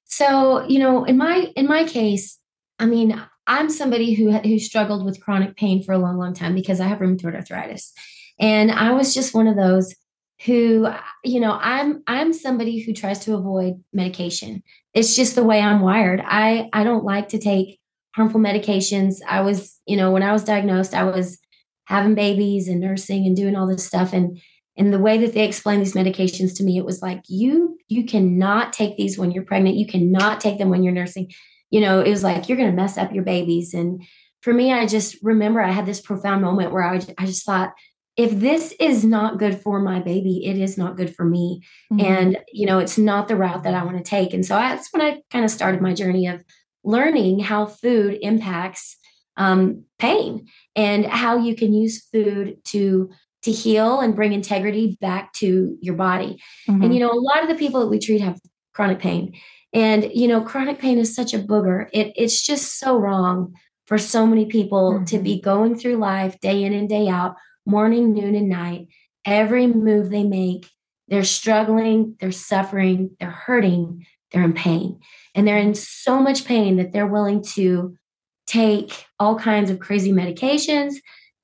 So, 0.05 0.65
you 0.69 0.79
know, 0.79 1.03
in 1.03 1.17
my 1.17 1.51
in 1.57 1.67
my 1.67 1.83
case, 1.83 2.39
I 2.79 2.85
mean, 2.85 3.21
I'm 3.47 3.69
somebody 3.69 4.13
who 4.13 4.31
who 4.31 4.59
struggled 4.59 5.05
with 5.05 5.21
chronic 5.21 5.55
pain 5.55 5.83
for 5.83 5.91
a 5.93 5.97
long, 5.97 6.17
long 6.17 6.33
time 6.33 6.55
because 6.55 6.79
I 6.79 6.87
have 6.87 6.99
rheumatoid 6.99 7.35
arthritis, 7.35 7.93
and 8.39 8.71
I 8.71 8.91
was 8.91 9.13
just 9.13 9.33
one 9.33 9.47
of 9.47 9.55
those 9.55 9.93
who, 10.45 10.87
you 11.23 11.39
know, 11.39 11.57
I'm 11.61 12.03
I'm 12.07 12.33
somebody 12.33 12.79
who 12.79 12.93
tries 12.93 13.19
to 13.25 13.35
avoid 13.35 13.83
medication. 13.93 14.63
It's 14.93 15.15
just 15.15 15.35
the 15.35 15.43
way 15.43 15.59
I'm 15.59 15.81
wired. 15.81 16.21
I 16.25 16.69
I 16.73 16.83
don't 16.83 17.05
like 17.05 17.29
to 17.29 17.39
take 17.39 17.79
harmful 18.15 18.39
medications. 18.39 19.17
I 19.27 19.41
was, 19.41 19.79
you 19.85 19.97
know, 19.97 20.11
when 20.11 20.23
I 20.23 20.33
was 20.33 20.43
diagnosed, 20.43 20.93
I 20.93 21.03
was 21.03 21.39
having 21.85 22.15
babies 22.15 22.67
and 22.67 22.79
nursing 22.79 23.25
and 23.25 23.35
doing 23.35 23.55
all 23.55 23.67
this 23.67 23.85
stuff, 23.85 24.13
and 24.13 24.39
and 24.77 24.91
the 24.91 24.99
way 24.99 25.17
that 25.19 25.33
they 25.33 25.45
explained 25.45 25.81
these 25.81 25.93
medications 25.93 26.55
to 26.57 26.63
me 26.63 26.77
it 26.77 26.85
was 26.85 27.01
like 27.01 27.21
you 27.27 27.77
you 27.87 28.05
cannot 28.05 28.73
take 28.73 28.97
these 28.97 29.17
when 29.17 29.31
you're 29.31 29.43
pregnant 29.43 29.75
you 29.75 29.85
cannot 29.85 30.41
take 30.41 30.57
them 30.57 30.69
when 30.69 30.83
you're 30.83 30.93
nursing 30.93 31.31
you 31.73 31.81
know 31.81 31.99
it 32.01 32.09
was 32.09 32.23
like 32.23 32.47
you're 32.47 32.57
going 32.57 32.69
to 32.69 32.75
mess 32.75 32.97
up 32.97 33.11
your 33.11 33.23
babies 33.23 33.73
and 33.73 34.03
for 34.41 34.53
me 34.53 34.71
i 34.71 34.85
just 34.85 35.17
remember 35.23 35.61
i 35.61 35.71
had 35.71 35.87
this 35.87 35.99
profound 35.99 36.41
moment 36.41 36.71
where 36.71 36.83
i, 36.83 37.01
I 37.17 37.25
just 37.25 37.45
thought 37.45 37.73
if 38.15 38.29
this 38.31 38.75
is 38.79 39.03
not 39.03 39.39
good 39.39 39.59
for 39.59 39.79
my 39.79 39.99
baby 39.99 40.45
it 40.45 40.57
is 40.57 40.77
not 40.77 40.97
good 40.97 41.15
for 41.15 41.25
me 41.25 41.63
mm-hmm. 41.91 42.05
and 42.05 42.37
you 42.51 42.67
know 42.67 42.77
it's 42.77 42.99
not 42.99 43.27
the 43.27 43.35
route 43.35 43.63
that 43.63 43.73
i 43.73 43.83
want 43.83 43.97
to 43.97 44.03
take 44.03 44.33
and 44.33 44.45
so 44.45 44.53
that's 44.53 44.93
when 44.93 45.01
i 45.01 45.21
kind 45.31 45.43
of 45.43 45.49
started 45.49 45.81
my 45.81 45.93
journey 45.93 46.27
of 46.27 46.43
learning 46.83 47.39
how 47.39 47.65
food 47.65 48.19
impacts 48.21 48.97
um, 49.35 49.85
pain 49.97 50.47
and 50.75 51.07
how 51.07 51.37
you 51.37 51.55
can 51.55 51.73
use 51.73 52.05
food 52.11 52.57
to 52.65 53.09
to 53.41 53.51
heal 53.51 53.99
and 53.99 54.15
bring 54.15 54.31
integrity 54.31 54.97
back 55.01 55.33
to 55.33 55.77
your 55.81 55.95
body. 55.95 56.41
Mm-hmm. 56.69 56.83
And 56.83 56.93
you 56.93 56.99
know, 56.99 57.11
a 57.11 57.19
lot 57.19 57.41
of 57.41 57.49
the 57.49 57.55
people 57.55 57.81
that 57.81 57.87
we 57.87 57.99
treat 57.99 58.21
have 58.21 58.39
chronic 58.73 58.99
pain. 58.99 59.33
And 59.73 60.09
you 60.13 60.27
know, 60.27 60.41
chronic 60.41 60.79
pain 60.79 60.97
is 60.97 61.15
such 61.15 61.33
a 61.33 61.39
booger. 61.39 61.89
It, 61.91 62.13
it's 62.15 62.45
just 62.45 62.79
so 62.79 62.97
wrong 62.97 63.53
for 63.85 63.97
so 63.97 64.25
many 64.25 64.45
people 64.45 64.93
mm-hmm. 64.93 65.05
to 65.05 65.19
be 65.19 65.41
going 65.41 65.77
through 65.77 65.97
life 65.97 66.39
day 66.39 66.63
in 66.63 66.73
and 66.73 66.87
day 66.87 67.07
out, 67.07 67.35
morning, 67.65 68.13
noon, 68.13 68.35
and 68.35 68.49
night. 68.49 68.87
Every 69.25 69.67
move 69.67 70.09
they 70.09 70.23
make, 70.23 70.69
they're 71.07 71.23
struggling, 71.23 72.15
they're 72.19 72.31
suffering, 72.31 73.15
they're 73.19 73.31
hurting, 73.31 74.05
they're 74.31 74.43
in 74.43 74.53
pain. 74.53 74.99
And 75.33 75.47
they're 75.47 75.57
in 75.57 75.75
so 75.75 76.19
much 76.19 76.45
pain 76.45 76.77
that 76.77 76.91
they're 76.91 77.07
willing 77.07 77.43
to 77.55 77.97
take 78.45 79.05
all 79.19 79.39
kinds 79.39 79.71
of 79.71 79.79
crazy 79.79 80.11
medications 80.11 80.95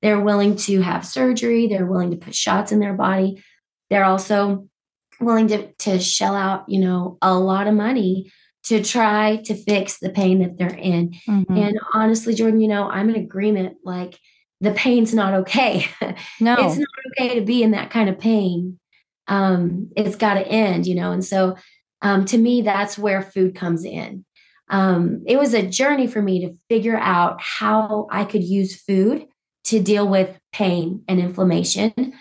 they're 0.02 0.20
willing 0.20 0.56
to 0.56 0.80
have 0.80 1.06
surgery, 1.06 1.66
they're 1.66 1.86
willing 1.86 2.10
to 2.10 2.16
put 2.16 2.34
shots 2.34 2.72
in 2.72 2.80
their 2.80 2.94
body. 2.94 3.42
They're 3.90 4.04
also 4.04 4.68
willing 5.20 5.48
to, 5.48 5.72
to 5.72 6.00
shell 6.00 6.34
out, 6.34 6.68
you 6.68 6.80
know, 6.80 7.18
a 7.22 7.34
lot 7.34 7.66
of 7.66 7.74
money 7.74 8.32
to 8.64 8.82
try 8.82 9.36
to 9.44 9.54
fix 9.54 9.98
the 9.98 10.10
pain 10.10 10.40
that 10.40 10.58
they're 10.58 10.68
in. 10.68 11.14
Mm-hmm. 11.28 11.56
And 11.56 11.80
honestly, 11.94 12.34
Jordan, 12.34 12.60
you 12.60 12.68
know, 12.68 12.88
I'm 12.88 13.08
in 13.08 13.16
agreement. 13.16 13.76
Like 13.84 14.18
the 14.60 14.72
pain's 14.72 15.14
not 15.14 15.34
okay. 15.34 15.86
No, 16.40 16.54
it's 16.54 16.76
not 16.76 16.88
okay 17.12 17.38
to 17.38 17.44
be 17.44 17.62
in 17.62 17.72
that 17.72 17.90
kind 17.90 18.08
of 18.08 18.18
pain. 18.18 18.78
Um, 19.28 19.90
it's 19.96 20.16
got 20.16 20.34
to 20.34 20.46
end, 20.46 20.86
you 20.86 20.94
know. 20.94 21.12
And 21.12 21.24
so, 21.24 21.56
um, 22.02 22.24
to 22.26 22.38
me, 22.38 22.62
that's 22.62 22.98
where 22.98 23.22
food 23.22 23.54
comes 23.54 23.84
in. 23.84 24.24
Um, 24.70 25.22
it 25.26 25.36
was 25.36 25.52
a 25.52 25.66
journey 25.66 26.06
for 26.06 26.22
me 26.22 26.46
to 26.46 26.56
figure 26.68 26.96
out 26.96 27.40
how 27.40 28.06
I 28.10 28.24
could 28.24 28.44
use 28.44 28.80
food 28.80 29.26
to 29.64 29.80
deal 29.80 30.08
with 30.08 30.38
pain 30.52 31.04
and 31.08 31.20
inflammation. 31.20 32.14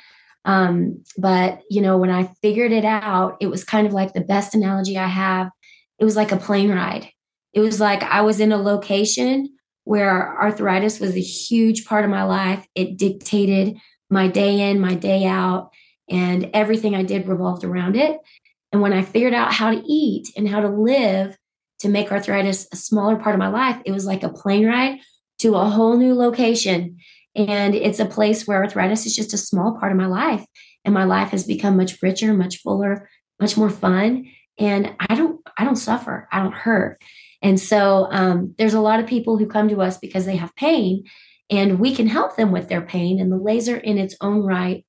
Um, 0.49 1.03
but 1.15 1.61
you 1.69 1.79
know, 1.79 1.95
when 1.97 2.09
I 2.09 2.23
figured 2.41 2.71
it 2.71 2.83
out, 2.83 3.37
it 3.39 3.47
was 3.47 3.63
kind 3.63 3.85
of 3.85 3.93
like 3.93 4.13
the 4.13 4.21
best 4.21 4.55
analogy 4.55 4.97
I 4.97 5.05
have. 5.05 5.51
It 5.99 6.05
was 6.05 6.15
like 6.15 6.31
a 6.31 6.37
plane 6.37 6.71
ride. 6.71 7.07
It 7.53 7.59
was 7.59 7.79
like 7.79 8.01
I 8.01 8.21
was 8.21 8.39
in 8.39 8.51
a 8.51 8.57
location 8.57 9.55
where 9.83 10.35
arthritis 10.41 10.99
was 10.99 11.15
a 11.15 11.21
huge 11.21 11.85
part 11.85 12.03
of 12.03 12.09
my 12.09 12.23
life. 12.23 12.65
It 12.73 12.97
dictated 12.97 13.77
my 14.09 14.27
day 14.27 14.71
in, 14.71 14.79
my 14.79 14.95
day 14.95 15.27
out, 15.27 15.69
and 16.09 16.49
everything 16.55 16.95
I 16.95 17.03
did 17.03 17.27
revolved 17.27 17.63
around 17.63 17.95
it. 17.95 18.17
And 18.71 18.81
when 18.81 18.93
I 18.93 19.03
figured 19.03 19.35
out 19.35 19.53
how 19.53 19.69
to 19.69 19.83
eat 19.85 20.31
and 20.35 20.49
how 20.49 20.61
to 20.61 20.69
live 20.69 21.37
to 21.81 21.89
make 21.89 22.11
arthritis 22.11 22.67
a 22.73 22.75
smaller 22.75 23.17
part 23.17 23.35
of 23.35 23.39
my 23.39 23.49
life, 23.49 23.79
it 23.85 23.91
was 23.91 24.07
like 24.07 24.23
a 24.23 24.29
plane 24.29 24.65
ride 24.65 24.97
to 25.41 25.55
a 25.55 25.69
whole 25.69 25.95
new 25.95 26.15
location. 26.15 26.97
And 27.35 27.75
it's 27.75 27.99
a 27.99 28.05
place 28.05 28.47
where 28.47 28.63
arthritis 28.63 29.05
is 29.05 29.15
just 29.15 29.33
a 29.33 29.37
small 29.37 29.77
part 29.79 29.91
of 29.91 29.97
my 29.97 30.07
life. 30.07 30.45
And 30.85 30.93
my 30.93 31.03
life 31.03 31.29
has 31.29 31.43
become 31.43 31.77
much 31.77 32.01
richer, 32.01 32.33
much 32.33 32.57
fuller, 32.57 33.09
much 33.39 33.57
more 33.57 33.69
fun. 33.69 34.31
And 34.57 34.93
I 34.99 35.15
don't, 35.15 35.39
I 35.57 35.63
don't 35.63 35.75
suffer. 35.75 36.27
I 36.31 36.39
don't 36.39 36.53
hurt. 36.53 37.01
And 37.41 37.59
so 37.59 38.07
um, 38.11 38.55
there's 38.57 38.73
a 38.73 38.81
lot 38.81 38.99
of 38.99 39.07
people 39.07 39.37
who 39.37 39.47
come 39.47 39.69
to 39.69 39.81
us 39.81 39.97
because 39.97 40.25
they 40.25 40.35
have 40.35 40.55
pain 40.55 41.05
and 41.49 41.79
we 41.79 41.95
can 41.95 42.07
help 42.07 42.35
them 42.35 42.51
with 42.51 42.67
their 42.67 42.81
pain. 42.81 43.19
And 43.19 43.31
the 43.31 43.37
laser 43.37 43.77
in 43.77 43.97
its 43.97 44.15
own 44.21 44.41
right 44.43 44.85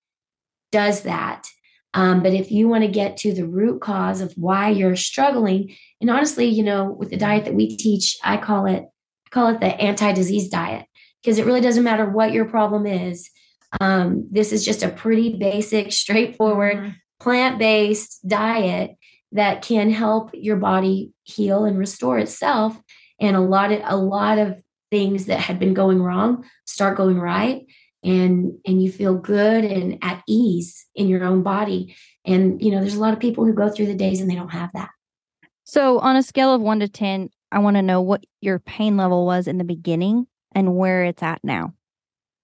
does 0.72 1.02
that. 1.02 1.46
Um, 1.92 2.22
but 2.22 2.34
if 2.34 2.50
you 2.52 2.68
want 2.68 2.84
to 2.84 2.90
get 2.90 3.16
to 3.18 3.32
the 3.32 3.46
root 3.46 3.80
cause 3.80 4.20
of 4.20 4.32
why 4.36 4.70
you're 4.70 4.96
struggling, 4.96 5.74
and 6.00 6.08
honestly, 6.08 6.46
you 6.46 6.62
know, 6.62 6.90
with 6.90 7.10
the 7.10 7.16
diet 7.16 7.44
that 7.44 7.54
we 7.54 7.76
teach, 7.76 8.16
I 8.22 8.36
call 8.36 8.66
it, 8.66 8.84
I 9.26 9.28
call 9.30 9.48
it 9.48 9.60
the 9.60 9.66
anti-disease 9.66 10.48
diet 10.48 10.86
because 11.22 11.38
it 11.38 11.46
really 11.46 11.60
doesn't 11.60 11.84
matter 11.84 12.08
what 12.08 12.32
your 12.32 12.44
problem 12.44 12.86
is. 12.86 13.30
Um, 13.80 14.26
this 14.30 14.52
is 14.52 14.64
just 14.64 14.82
a 14.82 14.88
pretty 14.88 15.36
basic, 15.36 15.92
straightforward, 15.92 16.76
mm-hmm. 16.76 16.90
plant 17.20 17.58
based 17.58 18.26
diet 18.26 18.96
that 19.32 19.62
can 19.62 19.90
help 19.90 20.30
your 20.32 20.56
body 20.56 21.12
heal 21.22 21.64
and 21.64 21.78
restore 21.78 22.18
itself. 22.18 22.80
And 23.20 23.36
a 23.36 23.40
lot 23.40 23.70
of 23.70 23.80
a 23.84 23.96
lot 23.96 24.38
of 24.38 24.60
things 24.90 25.26
that 25.26 25.38
had 25.38 25.58
been 25.58 25.74
going 25.74 26.02
wrong 26.02 26.44
start 26.66 26.96
going 26.96 27.18
right 27.18 27.66
and 28.02 28.58
and 28.66 28.82
you 28.82 28.90
feel 28.90 29.14
good 29.14 29.64
and 29.64 29.98
at 30.02 30.22
ease 30.26 30.86
in 30.94 31.08
your 31.08 31.24
own 31.24 31.42
body 31.42 31.94
and 32.24 32.62
you 32.62 32.70
know 32.70 32.80
there's 32.80 32.94
a 32.94 33.00
lot 33.00 33.12
of 33.12 33.20
people 33.20 33.44
who 33.44 33.52
go 33.52 33.68
through 33.68 33.86
the 33.86 33.94
days 33.94 34.20
and 34.20 34.30
they 34.30 34.34
don't 34.34 34.52
have 34.52 34.70
that 34.72 34.90
so 35.64 35.98
on 35.98 36.16
a 36.16 36.22
scale 36.22 36.52
of 36.54 36.60
1 36.60 36.80
to 36.80 36.88
10 36.88 37.30
i 37.52 37.58
want 37.58 37.76
to 37.76 37.82
know 37.82 38.00
what 38.00 38.24
your 38.40 38.58
pain 38.58 38.96
level 38.96 39.26
was 39.26 39.46
in 39.46 39.58
the 39.58 39.64
beginning 39.64 40.26
and 40.54 40.76
where 40.76 41.04
it's 41.04 41.22
at 41.22 41.40
now? 41.42 41.74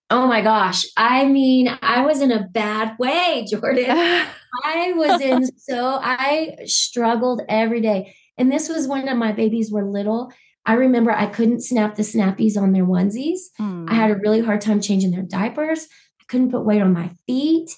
Oh 0.09 0.27
my 0.29 0.40
gosh. 0.40 0.87
I 0.97 1.27
mean, 1.27 1.77
I 1.83 2.03
was 2.03 2.21
in 2.21 2.31
a 2.31 2.47
bad 2.47 2.97
way, 2.99 3.47
Jordan. 3.51 3.90
I 3.90 4.92
was 4.95 5.21
in 5.21 5.47
so, 5.57 5.99
I 6.01 6.59
struggled 6.64 7.42
every 7.49 7.81
day. 7.81 8.14
And 8.38 8.53
this 8.53 8.69
was 8.69 8.87
when 8.87 9.19
my 9.19 9.33
babies 9.33 9.73
were 9.73 9.85
little. 9.85 10.33
I 10.64 10.75
remember 10.75 11.11
I 11.11 11.27
couldn't 11.27 11.62
snap 11.62 11.95
the 11.95 12.03
snappies 12.03 12.57
on 12.61 12.73
their 12.73 12.85
onesies. 12.85 13.38
Mm. 13.61 13.90
I 13.90 13.95
had 13.95 14.11
a 14.11 14.16
really 14.16 14.40
hard 14.40 14.61
time 14.61 14.81
changing 14.81 15.11
their 15.11 15.23
diapers. 15.23 15.87
I 16.21 16.25
couldn't 16.29 16.51
put 16.51 16.64
weight 16.64 16.83
on 16.83 16.92
my 16.92 17.11
feet. 17.27 17.71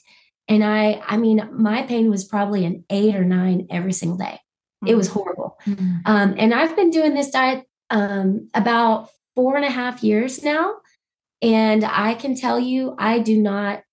And 0.49 0.65
I, 0.65 1.03
I 1.07 1.19
mean, 1.19 1.49
my 1.53 1.83
pain 1.83 2.11
was 2.11 2.25
probably 2.25 2.65
an 2.65 2.85
eight 2.91 3.15
or 3.15 3.25
nine 3.25 3.67
every 3.71 3.93
single 3.93 4.19
day. 4.19 4.41
Mm. 4.85 4.91
It 4.91 4.95
was 4.97 5.09
horrible. 5.09 5.59
Mm. 5.67 6.01
Um, 6.07 6.35
and 6.39 6.55
I've 6.55 6.77
been 6.77 6.91
doing 6.91 7.15
this 7.15 7.31
diet 7.31 7.65
um, 7.91 8.49
about 8.55 9.11
four 9.39 9.55
and 9.55 9.65
a 9.65 9.71
half 9.71 10.03
years 10.03 10.43
now. 10.43 10.75
And 11.41 11.85
I 11.85 12.15
can 12.15 12.35
tell 12.35 12.59
you, 12.59 12.97
I 12.99 13.21
do 13.21 13.41
not, 13.41 13.85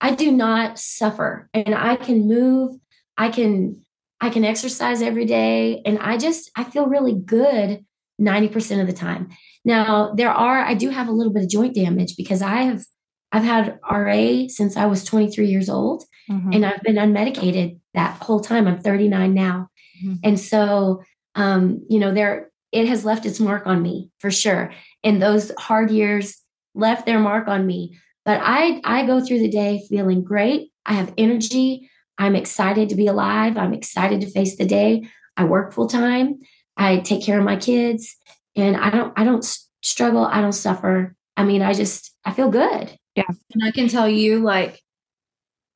I 0.00 0.14
do 0.14 0.32
not 0.32 0.78
suffer 0.78 1.50
and 1.52 1.74
I 1.74 1.96
can 1.96 2.26
move. 2.26 2.76
I 3.18 3.28
can, 3.28 3.84
I 4.22 4.30
can 4.30 4.46
exercise 4.46 5.02
every 5.02 5.26
day. 5.26 5.82
And 5.84 5.98
I 5.98 6.16
just, 6.16 6.50
I 6.56 6.64
feel 6.64 6.86
really 6.86 7.14
good 7.14 7.84
90% 8.18 8.80
of 8.80 8.86
the 8.86 8.94
time. 8.94 9.28
Now, 9.62 10.14
there 10.14 10.30
are, 10.30 10.60
I 10.60 10.72
do 10.72 10.88
have 10.88 11.08
a 11.08 11.12
little 11.12 11.34
bit 11.34 11.42
of 11.42 11.50
joint 11.50 11.74
damage 11.74 12.16
because 12.16 12.40
I 12.40 12.62
have, 12.62 12.86
I've 13.30 13.44
had 13.44 13.78
RA 13.90 14.46
since 14.48 14.74
I 14.78 14.86
was 14.86 15.04
23 15.04 15.48
years 15.48 15.68
old 15.68 16.04
mm-hmm. 16.30 16.50
and 16.50 16.64
I've 16.64 16.82
been 16.82 16.96
unmedicated 16.96 17.78
that 17.92 18.22
whole 18.22 18.40
time. 18.40 18.66
I'm 18.66 18.80
39 18.80 19.34
now. 19.34 19.68
Mm-hmm. 20.02 20.14
And 20.24 20.40
so, 20.40 21.02
um, 21.34 21.84
you 21.90 21.98
know, 21.98 22.14
there, 22.14 22.48
it 22.72 22.88
has 22.88 23.04
left 23.04 23.26
its 23.26 23.38
mark 23.38 23.66
on 23.66 23.82
me 23.82 24.10
for 24.18 24.30
sure 24.30 24.72
and 25.04 25.22
those 25.22 25.52
hard 25.58 25.90
years 25.90 26.40
left 26.74 27.06
their 27.06 27.20
mark 27.20 27.46
on 27.46 27.66
me. 27.66 27.98
But 28.24 28.40
i 28.42 28.80
i 28.84 29.06
go 29.06 29.20
through 29.20 29.40
the 29.40 29.50
day 29.50 29.84
feeling 29.88 30.24
great. 30.24 30.70
I 30.86 30.94
have 30.94 31.14
energy. 31.16 31.90
I'm 32.18 32.34
excited 32.34 32.88
to 32.88 32.94
be 32.94 33.06
alive. 33.06 33.56
I'm 33.56 33.74
excited 33.74 34.20
to 34.22 34.30
face 34.30 34.56
the 34.56 34.66
day. 34.66 35.08
I 35.36 35.44
work 35.44 35.72
full 35.72 35.88
time 35.88 36.40
i 36.76 36.98
take 36.98 37.22
care 37.22 37.38
of 37.38 37.44
my 37.44 37.56
kids. 37.56 38.16
And 38.56 38.76
i 38.76 38.90
don't 38.90 39.12
i 39.16 39.24
don't 39.24 39.44
struggle. 39.82 40.24
I 40.24 40.40
don't 40.40 40.52
suffer. 40.52 41.14
I 41.36 41.44
mean 41.44 41.62
i 41.62 41.74
just 41.74 42.12
i 42.24 42.32
feel 42.32 42.50
good. 42.50 42.98
Yeah. 43.14 43.28
And 43.52 43.62
i 43.64 43.70
can 43.70 43.88
tell 43.88 44.08
you 44.08 44.40
like 44.40 44.80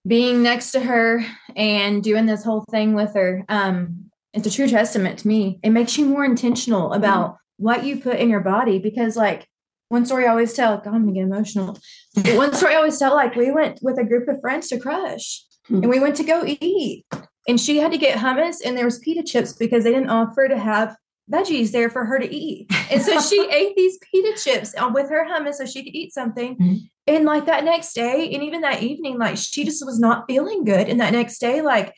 being 0.07 0.43
next 0.43 0.71
to 0.71 0.81
her 0.81 1.25
and 1.55 2.03
doing 2.03 2.25
this 2.25 2.43
whole 2.43 2.64
thing 2.71 2.95
with 2.95 3.14
her 3.14 3.45
um 3.49 4.09
it's 4.33 4.47
a 4.47 4.51
true 4.51 4.69
testament 4.69 5.21
to 5.21 5.29
me. 5.29 5.59
It 5.62 5.71
makes 5.71 5.97
you 5.97 6.05
more 6.05 6.25
intentional 6.25 6.93
about 6.93 7.38
what 7.59 7.85
you 7.85 8.01
put 8.01 8.18
in 8.18 8.31
your 8.31 8.40
body 8.40 8.79
because 8.79 9.16
like 9.16 9.47
one 9.88 10.05
story 10.05 10.27
I 10.27 10.31
always 10.31 10.53
tell, 10.53 10.77
God, 10.79 10.94
I'm 10.94 11.03
gonna 11.03 11.12
get 11.12 11.23
emotional. 11.23 11.79
But 12.14 12.37
one 12.37 12.55
story 12.55 12.75
I 12.75 12.77
always 12.77 12.99
tell, 12.99 13.14
like 13.14 13.35
we 13.35 13.51
went 13.51 13.81
with 13.83 13.99
a 13.99 14.05
group 14.05 14.29
of 14.29 14.40
friends 14.40 14.68
to 14.68 14.79
crush 14.79 15.44
mm-hmm. 15.64 15.83
and 15.83 15.88
we 15.88 16.01
went 16.01 16.16
to 16.16 16.25
go 16.25 16.44
eat. 16.47 17.05
And 17.47 17.59
she 17.59 17.79
had 17.79 17.92
to 17.92 17.99
get 17.99 18.18
hummus 18.18 18.57
and 18.64 18.77
there 18.77 18.85
was 18.85 18.99
pita 18.99 19.23
chips 19.23 19.55
because 19.55 19.85
they 19.85 19.92
didn't 19.92 20.11
offer 20.11 20.49
to 20.49 20.59
have 20.59 20.94
veggies 21.31 21.73
there 21.73 21.90
for 21.90 22.05
her 22.05 22.18
to 22.18 22.35
eat. 22.35 22.71
And 22.90 23.03
so 23.03 23.21
she 23.21 23.49
ate 23.51 23.75
these 23.77 23.99
pita 23.99 24.38
chips 24.38 24.75
with 24.92 25.11
her 25.11 25.27
hummus 25.27 25.55
so 25.55 25.66
she 25.66 25.85
could 25.85 25.94
eat 25.94 26.12
something. 26.12 26.57
Mm-hmm. 26.57 26.77
And 27.07 27.25
like 27.25 27.47
that 27.47 27.64
next 27.64 27.94
day, 27.94 28.31
and 28.35 28.42
even 28.42 28.61
that 28.61 28.83
evening, 28.83 29.18
like 29.18 29.38
she 29.38 29.64
just 29.64 29.85
was 29.85 29.99
not 29.99 30.25
feeling 30.29 30.64
good. 30.64 30.88
And 30.88 31.01
that 31.01 31.12
next 31.12 31.38
day, 31.38 31.62
like 31.62 31.94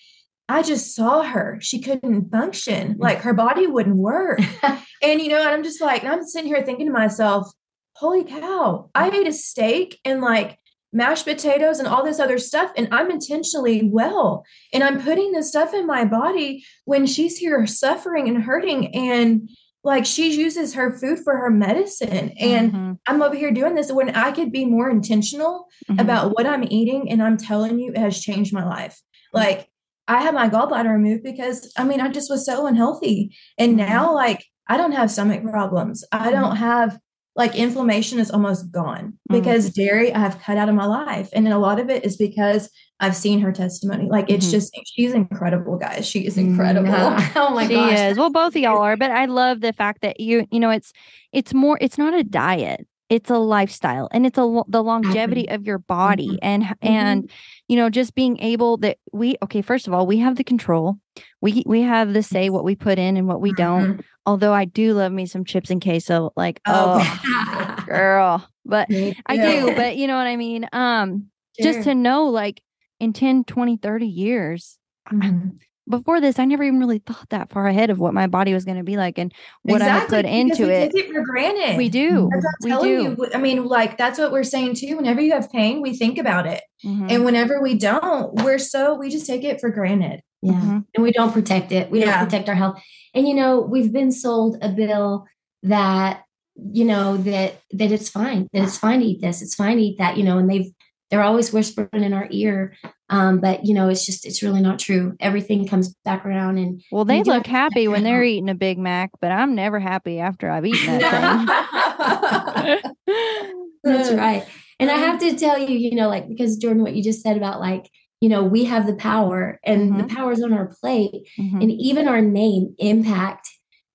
I 0.50 0.62
just 0.62 0.96
saw 0.96 1.22
her. 1.22 1.58
She 1.60 1.80
couldn't 1.80 2.30
function. 2.30 2.96
Like 2.98 3.18
her 3.20 3.32
body 3.32 3.68
wouldn't 3.68 3.96
work. 3.96 4.40
and, 5.02 5.20
you 5.20 5.28
know, 5.28 5.40
and 5.40 5.48
I'm 5.48 5.62
just 5.62 5.80
like, 5.80 6.02
I'm 6.02 6.24
sitting 6.24 6.48
here 6.48 6.62
thinking 6.64 6.86
to 6.86 6.92
myself, 6.92 7.50
holy 7.94 8.24
cow, 8.24 8.90
I 8.92 9.10
ate 9.10 9.28
a 9.28 9.32
steak 9.32 10.00
and 10.04 10.20
like 10.20 10.58
mashed 10.92 11.24
potatoes 11.24 11.78
and 11.78 11.86
all 11.86 12.04
this 12.04 12.18
other 12.18 12.36
stuff 12.36 12.72
and 12.76 12.88
i'm 12.90 13.12
intentionally 13.12 13.88
well 13.88 14.44
and 14.72 14.82
i'm 14.82 15.00
putting 15.00 15.30
this 15.30 15.48
stuff 15.48 15.72
in 15.72 15.86
my 15.86 16.04
body 16.04 16.64
when 16.84 17.06
she's 17.06 17.38
here 17.38 17.64
suffering 17.64 18.26
and 18.26 18.42
hurting 18.42 18.92
and 18.92 19.48
like 19.84 20.04
she 20.04 20.34
uses 20.36 20.74
her 20.74 20.92
food 20.98 21.20
for 21.22 21.36
her 21.36 21.48
medicine 21.48 22.32
and 22.40 22.72
mm-hmm. 22.72 22.92
i'm 23.06 23.22
over 23.22 23.36
here 23.36 23.52
doing 23.52 23.76
this 23.76 23.92
when 23.92 24.10
i 24.16 24.32
could 24.32 24.50
be 24.50 24.64
more 24.64 24.90
intentional 24.90 25.68
mm-hmm. 25.88 26.00
about 26.00 26.32
what 26.34 26.44
i'm 26.44 26.64
eating 26.72 27.08
and 27.08 27.22
i'm 27.22 27.36
telling 27.36 27.78
you 27.78 27.92
it 27.92 27.98
has 27.98 28.20
changed 28.20 28.52
my 28.52 28.64
life 28.64 29.00
like 29.32 29.69
i 30.10 30.22
had 30.22 30.34
my 30.34 30.48
gallbladder 30.48 30.92
removed 30.92 31.22
because 31.22 31.72
i 31.76 31.84
mean 31.84 32.00
i 32.00 32.08
just 32.08 32.30
was 32.30 32.44
so 32.44 32.66
unhealthy 32.66 33.34
and 33.58 33.78
mm-hmm. 33.78 33.88
now 33.88 34.14
like 34.14 34.44
i 34.68 34.76
don't 34.76 34.92
have 34.92 35.10
stomach 35.10 35.42
problems 35.42 36.04
i 36.12 36.18
mm-hmm. 36.18 36.40
don't 36.40 36.56
have 36.56 36.98
like 37.36 37.54
inflammation 37.54 38.18
is 38.18 38.30
almost 38.30 38.70
gone 38.72 39.14
because 39.30 39.70
mm-hmm. 39.70 39.82
dairy 39.82 40.14
I've 40.14 40.40
cut 40.40 40.58
out 40.58 40.68
of 40.68 40.74
my 40.74 40.84
life. 40.84 41.30
And 41.32 41.46
a 41.48 41.58
lot 41.58 41.78
of 41.78 41.88
it 41.88 42.04
is 42.04 42.16
because 42.16 42.70
I've 42.98 43.16
seen 43.16 43.40
her 43.40 43.52
testimony. 43.52 44.08
Like 44.10 44.28
it's 44.28 44.46
mm-hmm. 44.46 44.52
just 44.52 44.78
she's 44.94 45.14
incredible, 45.14 45.78
guys. 45.78 46.06
She 46.06 46.26
is 46.26 46.36
incredible. 46.36 46.90
oh 46.92 47.54
my 47.54 47.62
gosh. 47.62 47.68
she 47.68 47.74
gosh. 47.74 47.98
Is. 47.98 48.18
Well, 48.18 48.30
both 48.30 48.56
of 48.56 48.62
y'all 48.62 48.82
are, 48.82 48.96
but 48.96 49.10
I 49.10 49.26
love 49.26 49.60
the 49.60 49.72
fact 49.72 50.02
that 50.02 50.20
you, 50.20 50.46
you 50.50 50.60
know, 50.60 50.70
it's 50.70 50.92
it's 51.32 51.54
more 51.54 51.78
it's 51.80 51.96
not 51.96 52.14
a 52.14 52.24
diet. 52.24 52.86
It's 53.10 53.28
a 53.28 53.38
lifestyle 53.38 54.08
and 54.12 54.24
it's 54.24 54.38
a 54.38 54.62
the 54.68 54.82
longevity 54.82 55.42
mm-hmm. 55.42 55.54
of 55.54 55.66
your 55.66 55.78
body 55.78 56.28
mm-hmm. 56.28 56.38
and 56.42 56.62
mm-hmm. 56.62 56.86
and 56.86 57.30
you 57.68 57.76
know 57.76 57.90
just 57.90 58.14
being 58.14 58.40
able 58.40 58.76
that 58.78 58.98
we 59.12 59.36
okay 59.42 59.62
first 59.62 59.88
of 59.88 59.92
all 59.92 60.06
we 60.06 60.18
have 60.18 60.36
the 60.36 60.44
control 60.44 60.96
we 61.40 61.64
we 61.66 61.82
have 61.82 62.12
the 62.12 62.22
say 62.22 62.50
what 62.50 62.64
we 62.64 62.76
put 62.76 62.98
in 62.98 63.16
and 63.16 63.26
what 63.26 63.40
we 63.40 63.52
don't 63.52 63.94
mm-hmm. 63.94 64.00
Although 64.26 64.52
I 64.52 64.64
do 64.64 64.92
love 64.94 65.12
me 65.12 65.26
some 65.26 65.44
chips 65.44 65.70
and 65.70 65.82
queso, 65.82 66.32
like 66.36 66.60
oh, 66.66 67.00
oh 67.02 67.76
girl, 67.86 68.46
but 68.64 68.86
I 69.26 69.36
do. 69.36 69.74
But 69.74 69.96
you 69.96 70.06
know 70.06 70.16
what 70.16 70.26
I 70.26 70.36
mean. 70.36 70.68
Um, 70.72 71.30
sure. 71.58 71.72
just 71.72 71.84
to 71.84 71.94
know, 71.94 72.26
like 72.26 72.62
in 73.00 73.12
10, 73.12 73.44
20, 73.44 73.78
30 73.78 74.06
years. 74.06 74.78
Mm-hmm. 75.10 75.56
Before 75.90 76.20
this, 76.20 76.38
I 76.38 76.44
never 76.44 76.62
even 76.62 76.78
really 76.78 77.00
thought 77.00 77.28
that 77.30 77.50
far 77.50 77.66
ahead 77.66 77.90
of 77.90 77.98
what 77.98 78.14
my 78.14 78.26
body 78.26 78.54
was 78.54 78.64
going 78.64 78.78
to 78.78 78.84
be 78.84 78.96
like 78.96 79.18
and 79.18 79.34
what 79.62 79.82
exactly, 79.82 80.18
I 80.18 80.22
put 80.22 80.30
into 80.30 80.66
we 80.68 80.72
it. 80.72 80.92
Take 80.92 81.06
it 81.06 81.12
for 81.12 81.22
granted. 81.22 81.76
We 81.76 81.88
do. 81.88 82.30
we 82.62 82.70
do. 82.70 82.86
You, 82.86 83.26
I 83.34 83.38
mean, 83.38 83.66
like 83.66 83.98
that's 83.98 84.18
what 84.18 84.32
we're 84.32 84.44
saying 84.44 84.76
too. 84.76 84.96
Whenever 84.96 85.20
you 85.20 85.32
have 85.32 85.50
pain, 85.50 85.82
we 85.82 85.94
think 85.94 86.16
about 86.16 86.46
it, 86.46 86.62
mm-hmm. 86.84 87.08
and 87.10 87.24
whenever 87.24 87.60
we 87.60 87.74
don't, 87.74 88.32
we're 88.44 88.58
so 88.58 88.94
we 88.94 89.10
just 89.10 89.26
take 89.26 89.44
it 89.44 89.60
for 89.60 89.70
granted. 89.70 90.22
Yeah. 90.42 90.52
Mm-hmm. 90.52 90.78
And 90.94 91.02
we 91.02 91.12
don't 91.12 91.32
protect 91.32 91.72
it. 91.72 91.90
We 91.90 92.00
yeah. 92.00 92.16
don't 92.16 92.24
protect 92.24 92.48
our 92.48 92.54
health. 92.54 92.80
And 93.14 93.28
you 93.28 93.34
know, 93.34 93.60
we've 93.60 93.92
been 93.92 94.12
sold 94.12 94.56
a 94.62 94.68
bill 94.68 95.26
that, 95.64 96.22
you 96.54 96.84
know, 96.84 97.16
that 97.18 97.60
that 97.72 97.92
it's 97.92 98.08
fine, 98.08 98.48
that 98.52 98.62
it's 98.62 98.78
fine 98.78 99.00
to 99.00 99.06
eat 99.06 99.20
this, 99.20 99.42
it's 99.42 99.54
fine 99.54 99.76
to 99.76 99.82
eat 99.82 99.98
that, 99.98 100.16
you 100.16 100.24
know, 100.24 100.38
and 100.38 100.48
they've 100.48 100.70
they're 101.10 101.22
always 101.22 101.52
whispering 101.52 102.04
in 102.04 102.12
our 102.12 102.28
ear. 102.30 102.76
Um, 103.10 103.40
but 103.40 103.66
you 103.66 103.74
know, 103.74 103.88
it's 103.88 104.06
just 104.06 104.24
it's 104.24 104.42
really 104.42 104.60
not 104.60 104.78
true. 104.78 105.16
Everything 105.18 105.66
comes 105.66 105.92
back 106.04 106.24
around 106.24 106.58
and 106.58 106.80
well, 106.92 107.04
they 107.04 107.24
look 107.24 107.46
happy 107.46 107.88
when 107.88 108.04
they're 108.04 108.22
eating 108.22 108.48
a 108.48 108.54
Big 108.54 108.78
Mac, 108.78 109.10
but 109.20 109.32
I'm 109.32 109.56
never 109.56 109.80
happy 109.80 110.20
after 110.20 110.48
I've 110.48 110.64
eaten 110.64 110.98
that 110.98 112.80
thing. 112.82 112.92
That's 113.84 114.12
right. 114.14 114.46
And 114.78 114.90
I 114.90 114.94
have 114.94 115.18
to 115.20 115.36
tell 115.36 115.58
you, 115.58 115.76
you 115.76 115.96
know, 115.96 116.08
like 116.08 116.28
because 116.28 116.56
Jordan, 116.56 116.82
what 116.82 116.94
you 116.94 117.02
just 117.02 117.20
said 117.20 117.36
about 117.36 117.60
like 117.60 117.90
you 118.20 118.28
know, 118.28 118.44
we 118.44 118.64
have 118.64 118.86
the 118.86 118.94
power 118.94 119.58
and 119.64 119.92
mm-hmm. 119.92 120.02
the 120.06 120.14
power's 120.14 120.42
on 120.42 120.52
our 120.52 120.66
plate. 120.80 121.26
Mm-hmm. 121.38 121.60
And 121.62 121.70
even 121.72 122.06
our 122.06 122.20
name, 122.20 122.74
Impact, 122.78 123.48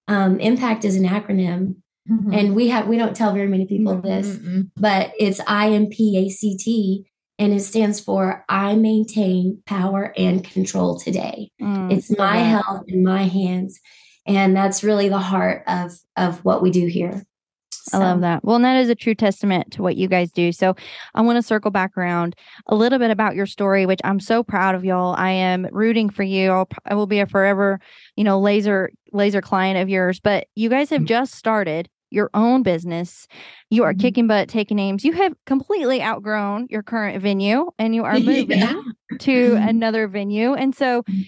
um, 0.08 0.40
Impact 0.40 0.84
is 0.84 0.96
an 0.96 1.06
acronym. 1.06 1.76
Mm-hmm. 2.10 2.34
And 2.34 2.56
we 2.56 2.70
have 2.70 2.88
we 2.88 2.98
don't 2.98 3.16
tell 3.16 3.34
very 3.34 3.48
many 3.48 3.66
people 3.66 4.02
this, 4.02 4.38
but 4.76 5.14
it's 5.20 5.40
I 5.48 5.70
M 5.70 5.88
P 5.88 6.18
A 6.18 6.30
C 6.30 6.58
T 6.58 7.06
and 7.38 7.54
it 7.54 7.62
stands 7.62 8.00
for 8.00 8.46
I 8.48 8.76
maintain 8.76 9.62
power 9.66 10.14
and 10.18 10.44
control 10.44 11.00
today. 11.00 11.52
Mm, 11.62 11.92
it's 11.92 12.16
my 12.18 12.38
health 12.38 12.84
in 12.88 13.04
my 13.04 13.24
hands. 13.24 13.80
And 14.28 14.56
that's 14.56 14.84
really 14.84 15.10
the 15.10 15.20
heart 15.20 15.64
of 15.68 15.92
of 16.16 16.44
what 16.44 16.62
we 16.62 16.72
do 16.72 16.88
here. 16.88 17.26
So. 17.70 18.00
I 18.00 18.02
love 18.02 18.22
that. 18.22 18.44
Well, 18.44 18.56
and 18.56 18.66
that 18.66 18.78
is 18.78 18.90
a 18.90 18.96
true 18.96 19.14
testament 19.14 19.72
to 19.74 19.84
what 19.84 19.96
you 19.96 20.08
guys 20.08 20.32
do. 20.32 20.52
So 20.52 20.76
I 21.14 21.22
want 21.22 21.36
to 21.36 21.44
circle 21.44 21.70
back 21.70 21.96
around 21.96 22.36
a 22.66 22.74
little 22.74 22.98
bit 22.98 23.12
about 23.12 23.36
your 23.36 23.46
story, 23.46 23.86
which 23.86 24.00
I'm 24.04 24.20
so 24.20 24.42
proud 24.42 24.74
of 24.74 24.84
y'all. 24.84 25.14
I 25.16 25.30
am 25.30 25.68
rooting 25.72 26.10
for 26.10 26.24
you. 26.24 26.50
I'll, 26.50 26.68
I 26.88 26.96
will 26.96 27.06
be 27.06 27.20
a 27.20 27.28
forever, 27.28 27.80
you 28.16 28.24
know, 28.24 28.40
laser 28.40 28.90
laser 29.12 29.40
client 29.40 29.78
of 29.80 29.88
yours. 29.88 30.20
But 30.20 30.48
you 30.56 30.68
guys 30.68 30.90
have 30.90 31.02
mm-hmm. 31.02 31.08
just 31.08 31.36
started 31.36 31.88
your 32.16 32.30
own 32.34 32.64
business. 32.64 33.28
You 33.70 33.84
are 33.84 33.94
mm-hmm. 33.94 34.02
kicking 34.02 34.28
butt, 34.28 34.50
taking 34.50 34.78
names. 34.78 35.04
You 35.04 35.12
have 35.14 35.34
completely 35.46 36.02
outgrown 36.02 36.68
your 36.70 36.82
current 36.82 37.22
venue, 37.22 37.70
and 37.78 37.94
you 37.94 38.04
are 38.06 38.20
moving 38.20 38.60
yeah. 38.60 38.82
to 39.20 39.32
mm-hmm. 39.32 39.68
another 39.68 40.08
venue. 40.08 40.54
And 40.54 40.76
so. 40.76 41.04
Mm-hmm. 41.04 41.22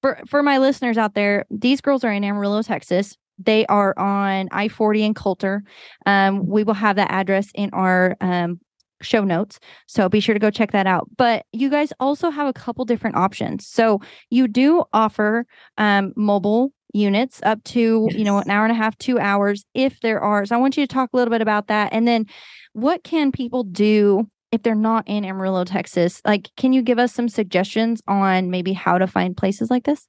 For, 0.00 0.18
for 0.26 0.42
my 0.42 0.58
listeners 0.58 0.98
out 0.98 1.14
there, 1.14 1.44
these 1.48 1.80
girls 1.80 2.02
are 2.02 2.10
in 2.10 2.24
Amarillo, 2.24 2.60
Texas. 2.62 3.16
They 3.38 3.64
are 3.66 3.96
on 3.96 4.48
I 4.50 4.66
40 4.66 5.04
and 5.04 5.14
Coulter. 5.14 5.62
Um, 6.06 6.44
we 6.44 6.64
will 6.64 6.74
have 6.74 6.96
that 6.96 7.12
address 7.12 7.52
in 7.54 7.70
our 7.72 8.16
um, 8.20 8.58
show 9.02 9.24
notes. 9.24 9.58
So 9.86 10.08
be 10.08 10.20
sure 10.20 10.34
to 10.34 10.38
go 10.38 10.50
check 10.50 10.72
that 10.72 10.86
out. 10.86 11.08
But 11.16 11.46
you 11.52 11.68
guys 11.70 11.92
also 12.00 12.30
have 12.30 12.46
a 12.46 12.52
couple 12.52 12.84
different 12.84 13.16
options. 13.16 13.66
So 13.66 14.00
you 14.30 14.48
do 14.48 14.84
offer 14.92 15.46
um, 15.78 16.12
mobile 16.16 16.72
units 16.92 17.40
up 17.42 17.62
to, 17.64 18.08
yes. 18.10 18.18
you 18.18 18.24
know, 18.24 18.38
an 18.38 18.50
hour 18.50 18.64
and 18.64 18.72
a 18.72 18.76
half, 18.76 18.96
two 18.98 19.18
hours 19.18 19.64
if 19.74 20.00
there 20.00 20.20
are. 20.20 20.44
So 20.44 20.54
I 20.54 20.58
want 20.58 20.76
you 20.76 20.86
to 20.86 20.92
talk 20.92 21.10
a 21.12 21.16
little 21.16 21.32
bit 21.32 21.42
about 21.42 21.68
that. 21.68 21.92
And 21.92 22.06
then 22.06 22.26
what 22.72 23.02
can 23.04 23.32
people 23.32 23.64
do 23.64 24.28
if 24.50 24.62
they're 24.62 24.74
not 24.74 25.08
in 25.08 25.24
Amarillo, 25.24 25.64
Texas? 25.64 26.20
Like, 26.24 26.50
can 26.56 26.72
you 26.72 26.82
give 26.82 26.98
us 26.98 27.12
some 27.12 27.28
suggestions 27.28 28.02
on 28.06 28.50
maybe 28.50 28.72
how 28.72 28.98
to 28.98 29.06
find 29.06 29.36
places 29.36 29.70
like 29.70 29.84
this? 29.84 30.06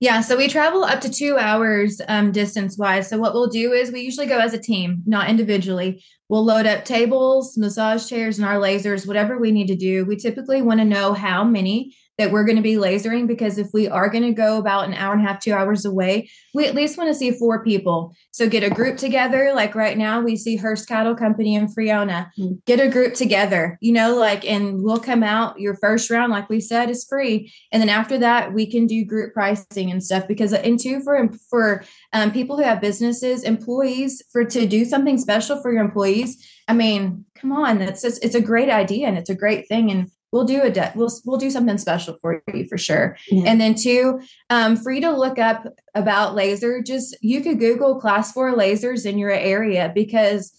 Yeah, 0.00 0.20
so 0.20 0.36
we 0.36 0.46
travel 0.46 0.84
up 0.84 1.00
to 1.00 1.10
two 1.10 1.36
hours 1.36 2.00
um, 2.06 2.30
distance 2.30 2.78
wise. 2.78 3.08
So 3.08 3.18
what 3.18 3.34
we'll 3.34 3.48
do 3.48 3.72
is 3.72 3.90
we 3.90 4.02
usually 4.02 4.26
go 4.26 4.38
as 4.38 4.54
a 4.54 4.60
team, 4.60 5.02
not 5.06 5.28
individually. 5.28 6.04
We'll 6.28 6.44
load 6.44 6.66
up 6.66 6.84
tables, 6.84 7.58
massage 7.58 8.08
chairs, 8.08 8.38
and 8.38 8.46
our 8.46 8.60
lasers, 8.60 9.08
whatever 9.08 9.38
we 9.38 9.50
need 9.50 9.66
to 9.68 9.76
do. 9.76 10.04
We 10.04 10.14
typically 10.14 10.62
want 10.62 10.78
to 10.78 10.84
know 10.84 11.14
how 11.14 11.42
many 11.42 11.96
that 12.18 12.32
we're 12.32 12.44
going 12.44 12.56
to 12.56 12.62
be 12.62 12.74
lasering 12.74 13.26
because 13.26 13.58
if 13.58 13.68
we 13.72 13.88
are 13.88 14.08
going 14.08 14.24
to 14.24 14.32
go 14.32 14.58
about 14.58 14.86
an 14.86 14.94
hour 14.94 15.12
and 15.14 15.24
a 15.24 15.28
half, 15.28 15.40
two 15.40 15.52
hours 15.52 15.84
away, 15.84 16.28
we 16.52 16.66
at 16.66 16.74
least 16.74 16.98
want 16.98 17.08
to 17.08 17.14
see 17.14 17.30
four 17.30 17.62
people. 17.62 18.12
So 18.32 18.48
get 18.48 18.64
a 18.64 18.70
group 18.70 18.98
together. 18.98 19.52
Like 19.54 19.74
right 19.74 19.96
now, 19.96 20.20
we 20.20 20.36
see 20.36 20.56
Hearst 20.56 20.88
Cattle 20.88 21.14
Company 21.14 21.54
in 21.54 21.68
Friona. 21.68 22.30
Mm-hmm. 22.38 22.54
Get 22.66 22.80
a 22.80 22.88
group 22.88 23.14
together, 23.14 23.78
you 23.80 23.92
know, 23.92 24.16
like, 24.16 24.44
and 24.44 24.82
we'll 24.82 24.98
come 24.98 25.22
out. 25.22 25.60
Your 25.60 25.76
first 25.76 26.10
round, 26.10 26.32
like 26.32 26.48
we 26.48 26.60
said, 26.60 26.90
is 26.90 27.06
free, 27.08 27.52
and 27.72 27.80
then 27.80 27.88
after 27.88 28.18
that, 28.18 28.52
we 28.52 28.70
can 28.70 28.86
do 28.86 29.04
group 29.04 29.32
pricing 29.32 29.90
and 29.90 30.02
stuff. 30.02 30.26
Because 30.26 30.52
and 30.52 30.78
two 30.78 31.00
for 31.00 31.28
for 31.48 31.84
um, 32.12 32.32
people 32.32 32.56
who 32.56 32.64
have 32.64 32.80
businesses, 32.80 33.44
employees, 33.44 34.22
for 34.32 34.44
to 34.44 34.66
do 34.66 34.84
something 34.84 35.18
special 35.18 35.62
for 35.62 35.72
your 35.72 35.82
employees. 35.82 36.44
I 36.66 36.74
mean, 36.74 37.24
come 37.34 37.52
on, 37.52 37.78
that's 37.78 38.02
just, 38.02 38.22
it's 38.22 38.34
a 38.34 38.40
great 38.42 38.68
idea 38.68 39.06
and 39.06 39.16
it's 39.16 39.30
a 39.30 39.34
great 39.34 39.66
thing. 39.68 39.90
And 39.90 40.10
we'll 40.32 40.44
do 40.44 40.62
a 40.62 40.70
de- 40.70 40.92
we'll 40.94 41.10
we'll 41.24 41.38
do 41.38 41.50
something 41.50 41.78
special 41.78 42.16
for 42.20 42.42
you 42.52 42.66
for 42.68 42.78
sure. 42.78 43.16
Yeah. 43.30 43.44
And 43.46 43.60
then 43.60 43.74
two, 43.74 44.20
um, 44.50 44.76
for 44.76 44.92
you 44.92 45.00
to 45.02 45.10
look 45.10 45.38
up 45.38 45.64
about 45.94 46.34
laser, 46.34 46.82
just 46.82 47.16
you 47.22 47.40
could 47.40 47.58
Google 47.58 48.00
class 48.00 48.32
four 48.32 48.54
lasers 48.54 49.06
in 49.06 49.18
your 49.18 49.30
area 49.30 49.90
because 49.94 50.52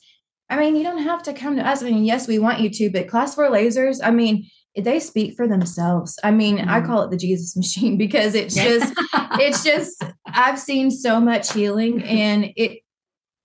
I 0.50 0.58
mean 0.58 0.76
you 0.76 0.84
don't 0.84 1.04
have 1.04 1.24
to 1.24 1.34
come 1.34 1.56
to 1.58 1.68
us. 1.68 1.82
I 1.82 1.86
mean, 1.86 2.06
yes, 2.06 2.28
we 2.28 2.40
want 2.40 2.60
you 2.60 2.70
to, 2.70 2.90
but 2.90 3.08
class 3.08 3.36
four 3.36 3.50
lasers, 3.50 4.00
I 4.04 4.12
mean, 4.12 4.48
they 4.76 5.00
speak 5.00 5.36
for 5.36 5.48
themselves. 5.48 6.18
I 6.24 6.32
mean, 6.32 6.58
mm-hmm. 6.58 6.70
I 6.70 6.82
call 6.82 7.02
it 7.04 7.12
the 7.12 7.18
Jesus 7.18 7.56
machine 7.56 7.98
because 7.98 8.36
it's 8.36 8.56
just 8.56 8.94
it's 9.34 9.64
just 9.64 10.04
I've 10.26 10.60
seen 10.60 10.92
so 10.92 11.20
much 11.20 11.54
healing 11.54 12.04
and 12.04 12.52
it 12.56 12.80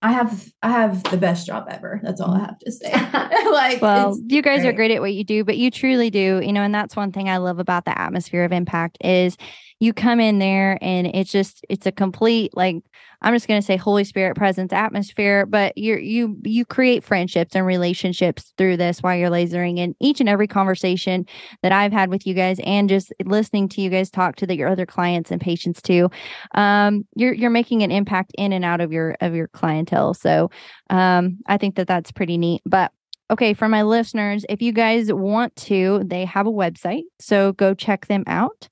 I 0.04 0.12
have 0.12 0.52
I 0.62 0.68
have 0.68 1.02
the 1.04 1.16
best 1.16 1.46
job 1.46 1.66
ever. 1.70 1.98
That's 2.02 2.20
all 2.20 2.34
I 2.34 2.40
have 2.40 2.58
to 2.58 2.70
say. 2.70 2.92
like 3.50 3.80
well, 3.80 4.18
you 4.26 4.42
guys 4.42 4.60
great. 4.60 4.68
are 4.68 4.72
great 4.74 4.90
at 4.90 5.00
what 5.00 5.14
you 5.14 5.24
do, 5.24 5.44
but 5.44 5.56
you 5.56 5.70
truly 5.70 6.10
do, 6.10 6.42
you 6.44 6.52
know, 6.52 6.60
and 6.60 6.74
that's 6.74 6.94
one 6.94 7.10
thing 7.10 7.30
I 7.30 7.38
love 7.38 7.58
about 7.58 7.86
the 7.86 7.98
atmosphere 7.98 8.44
of 8.44 8.52
impact 8.52 8.98
is 9.00 9.38
you 9.80 9.94
come 9.94 10.20
in 10.20 10.40
there 10.40 10.76
and 10.82 11.06
it's 11.06 11.32
just 11.32 11.64
it's 11.70 11.86
a 11.86 11.92
complete 11.92 12.54
like 12.54 12.76
I'm 13.24 13.34
just 13.34 13.48
going 13.48 13.60
to 13.60 13.66
say 13.66 13.76
Holy 13.78 14.04
Spirit 14.04 14.36
presence 14.36 14.70
atmosphere, 14.70 15.46
but 15.46 15.76
you 15.78 15.96
you 15.96 16.36
you 16.44 16.66
create 16.66 17.02
friendships 17.02 17.56
and 17.56 17.64
relationships 17.64 18.52
through 18.58 18.76
this 18.76 19.00
while 19.00 19.16
you're 19.16 19.30
lasering. 19.30 19.80
And 19.80 19.94
each 19.98 20.20
and 20.20 20.28
every 20.28 20.46
conversation 20.46 21.24
that 21.62 21.72
I've 21.72 21.90
had 21.90 22.10
with 22.10 22.26
you 22.26 22.34
guys, 22.34 22.60
and 22.64 22.86
just 22.86 23.14
listening 23.24 23.70
to 23.70 23.80
you 23.80 23.88
guys 23.88 24.10
talk 24.10 24.36
to 24.36 24.46
the, 24.46 24.54
your 24.54 24.68
other 24.68 24.84
clients 24.84 25.30
and 25.30 25.40
patients 25.40 25.80
too, 25.80 26.10
um, 26.54 27.06
you're 27.16 27.32
you're 27.32 27.48
making 27.48 27.82
an 27.82 27.90
impact 27.90 28.32
in 28.36 28.52
and 28.52 28.62
out 28.62 28.82
of 28.82 28.92
your 28.92 29.16
of 29.22 29.34
your 29.34 29.48
clientele. 29.48 30.12
So 30.12 30.50
um, 30.90 31.38
I 31.46 31.56
think 31.56 31.76
that 31.76 31.88
that's 31.88 32.12
pretty 32.12 32.36
neat. 32.36 32.60
But 32.66 32.92
okay, 33.30 33.54
for 33.54 33.70
my 33.70 33.84
listeners, 33.84 34.44
if 34.50 34.60
you 34.60 34.70
guys 34.70 35.10
want 35.10 35.56
to, 35.56 36.02
they 36.04 36.26
have 36.26 36.46
a 36.46 36.52
website. 36.52 37.04
So 37.20 37.52
go 37.54 37.72
check 37.72 38.06
them 38.06 38.24
out 38.26 38.68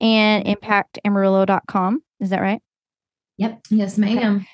and 0.00 0.46
impactamarillo.com. 0.46 2.02
Is 2.20 2.30
that 2.30 2.40
right? 2.40 2.62
Yep. 3.40 3.60
Yes, 3.70 3.98
ma'am. 3.98 4.36
Okay. 4.36 4.46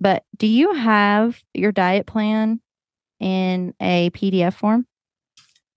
But 0.00 0.22
do 0.36 0.46
you 0.46 0.72
have 0.74 1.42
your 1.54 1.72
diet 1.72 2.06
plan 2.06 2.60
in 3.18 3.74
a 3.80 4.10
PDF 4.10 4.54
form? 4.54 4.86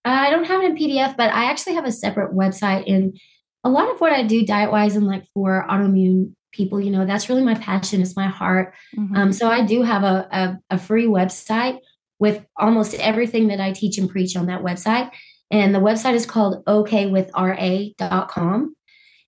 I 0.06 0.30
don't 0.30 0.46
have 0.46 0.62
it 0.62 0.70
in 0.72 0.78
PDF, 0.78 1.18
but 1.18 1.34
I 1.34 1.46
actually 1.46 1.74
have 1.76 1.86
a 1.86 1.92
separate 1.92 2.36
website. 2.36 2.92
And 2.92 3.18
a 3.64 3.70
lot 3.70 3.90
of 3.90 4.00
what 4.00 4.14
I 4.14 4.22
do 4.24 4.46
diet 4.46 4.72
wise 4.72 4.96
and 4.96 5.08
like 5.08 5.26
for 5.34 5.66
autoimmune 5.70 6.34
people, 6.52 6.80
you 6.80 6.92
know, 6.92 7.06
that's 7.06 7.30
really 7.30 7.44
my 7.44 7.56
passion. 7.56 8.02
It's 8.02 8.16
my 8.16 8.28
heart. 8.28 8.74
Mm-hmm. 8.98 9.16
Um, 9.16 9.34
so 9.34 9.50
I 9.50 9.66
do 9.66 9.82
have 9.82 10.04
a, 10.04 10.28
a, 10.32 10.60
a 10.76 10.78
free 10.78 11.08
website 11.08 11.80
with 12.20 12.46
almost 12.58 12.94
everything 12.96 13.48
that 13.48 13.62
I 13.62 13.72
teach 13.72 13.98
and 13.98 14.10
preach 14.10 14.36
on 14.36 14.48
that 14.48 14.62
website. 14.62 15.10
And 15.52 15.74
the 15.74 15.80
website 15.80 16.16
is 16.16 16.26
called 16.26 16.66
okwithra.com. 16.66 18.76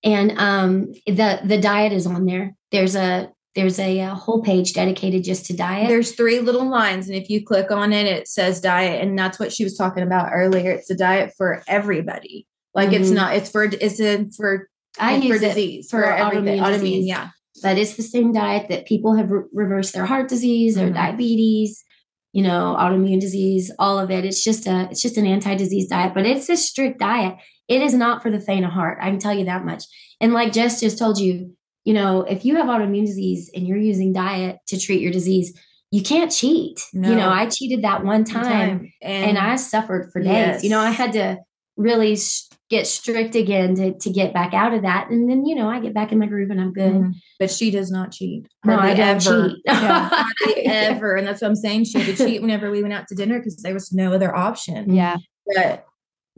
And 0.04 0.40
um, 0.40 0.94
the 1.06 1.42
the 1.44 1.60
diet 1.60 1.92
is 1.92 2.08
on 2.08 2.26
there. 2.26 2.56
There's 2.72 2.96
a 2.96 3.32
there's 3.56 3.80
a, 3.80 4.00
a, 4.00 4.16
whole 4.16 4.42
page 4.42 4.74
dedicated 4.74 5.24
just 5.24 5.46
to 5.48 5.56
diet. 5.56 5.90
There's 5.90 6.14
three 6.14 6.40
little 6.40 6.70
lines, 6.70 7.08
and 7.08 7.18
if 7.18 7.30
you 7.30 7.44
click 7.44 7.72
on 7.72 7.92
it, 7.92 8.06
it 8.06 8.28
says 8.28 8.62
diet, 8.62 9.02
and 9.02 9.18
that's 9.18 9.40
what 9.40 9.52
she 9.52 9.64
was 9.64 9.76
talking 9.76 10.04
about 10.04 10.30
earlier. 10.32 10.72
It's 10.72 10.90
a 10.90 10.96
diet 10.96 11.34
for 11.36 11.64
everybody. 11.68 12.48
Like 12.76 12.90
mm-hmm. 12.90 13.02
it's 13.02 13.10
not. 13.10 13.36
It's 13.36 13.50
for. 13.50 13.64
It's 13.64 14.00
in 14.00 14.32
for. 14.32 14.70
I 15.00 15.16
use 15.16 15.36
for 15.36 15.40
disease 15.40 15.90
for, 15.90 16.02
for 16.02 16.12
everything. 16.12 16.60
Autoimmune, 16.60 16.80
autoimmune, 16.80 17.08
yeah. 17.08 17.30
But 17.62 17.78
it's 17.78 17.96
the 17.96 18.04
same 18.04 18.32
diet 18.32 18.70
that 18.70 18.86
people 18.86 19.16
have 19.16 19.32
re- 19.32 19.44
reversed 19.54 19.94
their 19.94 20.06
heart 20.06 20.30
disease, 20.30 20.76
their 20.76 20.88
mm-hmm. 20.88 20.96
diabetes, 20.96 21.84
you 22.32 22.44
know, 22.44 22.76
autoimmune 22.80 23.20
disease, 23.20 23.72
all 23.80 24.00
of 24.00 24.12
it. 24.12 24.26
It's 24.26 24.44
just 24.44 24.68
a. 24.68 24.88
It's 24.92 25.02
just 25.02 25.18
an 25.18 25.26
anti-disease 25.26 25.90
diet, 25.90 26.14
but 26.14 26.26
it's 26.26 26.50
a 26.50 26.56
strict 26.56 27.00
diet. 27.00 27.38
It 27.68 27.82
is 27.82 27.94
not 27.94 28.24
for 28.24 28.32
the 28.32 28.40
faint 28.40 28.66
of 28.66 28.72
heart. 28.72 29.00
I 29.02 29.10
can 29.10 29.20
tell 29.20 29.34
you 29.34 29.46
that 29.46 29.66
much. 29.66 29.84
And 30.22 30.34
like 30.34 30.54
Jess 30.54 30.80
just 30.80 30.98
told 30.98 31.20
you, 31.20 31.56
you 31.86 31.94
know, 31.94 32.22
if 32.22 32.46
you 32.46 32.56
have 32.56 32.68
autoimmune 32.68 33.06
disease 33.06 33.50
and 33.54 33.68
you're 33.68 33.78
using 33.78 34.14
diet 34.14 34.58
to 34.68 34.80
treat 34.80 35.02
your 35.02 35.12
disease, 35.12 35.58
you 35.92 36.04
can't 36.04 36.32
cheat. 36.32 36.80
No. 36.94 37.10
You 37.10 37.16
know, 37.16 37.30
I 37.30 37.48
cheated 37.48 37.84
that 37.84 38.04
one 38.04 38.24
time, 38.24 38.44
time. 38.44 38.94
And, 39.02 39.30
and, 39.30 39.38
I 39.38 39.56
suffered 39.56 40.12
for 40.12 40.20
days. 40.20 40.32
Yes. 40.32 40.64
You 40.64 40.70
know, 40.70 40.80
I 40.80 40.92
had 40.92 41.14
to 41.14 41.38
really 41.78 42.16
sh- 42.16 42.44
get 42.70 42.86
strict 42.86 43.34
again 43.34 43.74
to, 43.76 43.98
to 43.98 44.10
get 44.12 44.34
back 44.34 44.54
out 44.54 44.74
of 44.74 44.84
that. 44.84 45.10
And 45.10 45.28
then, 45.28 45.46
you 45.46 45.56
know, 45.56 45.68
I 45.68 45.80
get 45.80 45.96
back 45.96 46.12
in 46.12 46.20
my 46.20 46.28
groove 46.28 46.52
and 46.52 46.62
I'm 46.62 46.74
good. 46.74 46.94
Mm-hmm. 46.94 47.12
But 47.40 47.50
she 47.50 47.72
does 47.72 47.90
not 47.90 48.12
cheat. 48.12 48.48
No, 48.64 48.78
I 48.78 48.94
don't 48.94 49.28
ever. 49.28 49.50
cheat. 49.50 49.58
yeah, 49.66 50.26
ever. 50.66 51.16
And 51.16 51.26
that's 51.26 51.42
what 51.42 51.48
I'm 51.48 51.56
saying. 51.56 51.86
She 51.86 52.04
to 52.04 52.16
cheat 52.16 52.42
whenever 52.42 52.70
we 52.70 52.84
went 52.84 52.94
out 52.94 53.08
to 53.08 53.16
dinner 53.16 53.40
because 53.40 53.58
there 53.58 53.74
was 53.74 53.92
no 53.92 54.14
other 54.14 54.36
option. 54.36 54.94
Yeah. 54.94 55.18
But 55.48 55.86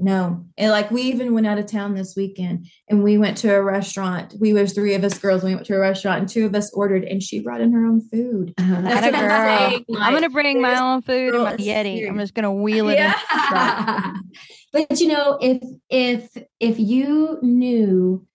no. 0.02 0.46
And 0.58 0.72
like 0.72 0.90
we 0.90 1.04
even 1.04 1.34
went 1.36 1.46
out 1.46 1.60
of 1.60 1.68
town 1.68 1.94
this 1.94 2.16
weekend 2.16 2.68
and 2.90 3.04
we 3.04 3.20
went 3.20 3.38
to 3.38 3.54
a 3.54 3.62
restaurant. 3.62 4.34
We 4.40 4.52
was 4.52 4.74
three 4.74 4.96
of 4.96 5.04
us 5.04 5.18
girls. 5.20 5.44
We 5.44 5.54
went 5.54 5.68
to 5.68 5.76
a 5.76 5.80
restaurant 5.80 6.22
and 6.22 6.28
two 6.28 6.46
of 6.48 6.56
us 6.56 6.74
ordered 6.74 7.04
and 7.04 7.22
she 7.22 7.40
brought 7.40 7.62
in 7.62 7.72
her 7.72 7.86
own 7.86 8.02
food. 8.10 8.54
Uh, 8.58 8.82
That's 8.82 9.06
a 9.06 9.12
girl. 9.12 9.32
I'm, 9.32 9.86
like, 9.88 10.02
I'm 10.02 10.14
gonna 10.14 10.30
bring 10.30 10.60
my 10.60 10.82
own 10.82 11.04
food 11.04 11.36
and 11.36 11.44
my 11.44 11.56
Yeti. 11.56 12.08
I'm 12.08 12.18
just 12.18 12.34
gonna 12.34 12.52
wheel 12.52 12.90
it 12.90 12.96
yeah. 12.96 14.14
in. 14.14 14.24
but 14.74 15.00
you 15.00 15.08
know, 15.08 15.38
if 15.40 15.62
if 15.90 16.36
if 16.60 16.80
you 16.80 17.38
knew 17.44 18.26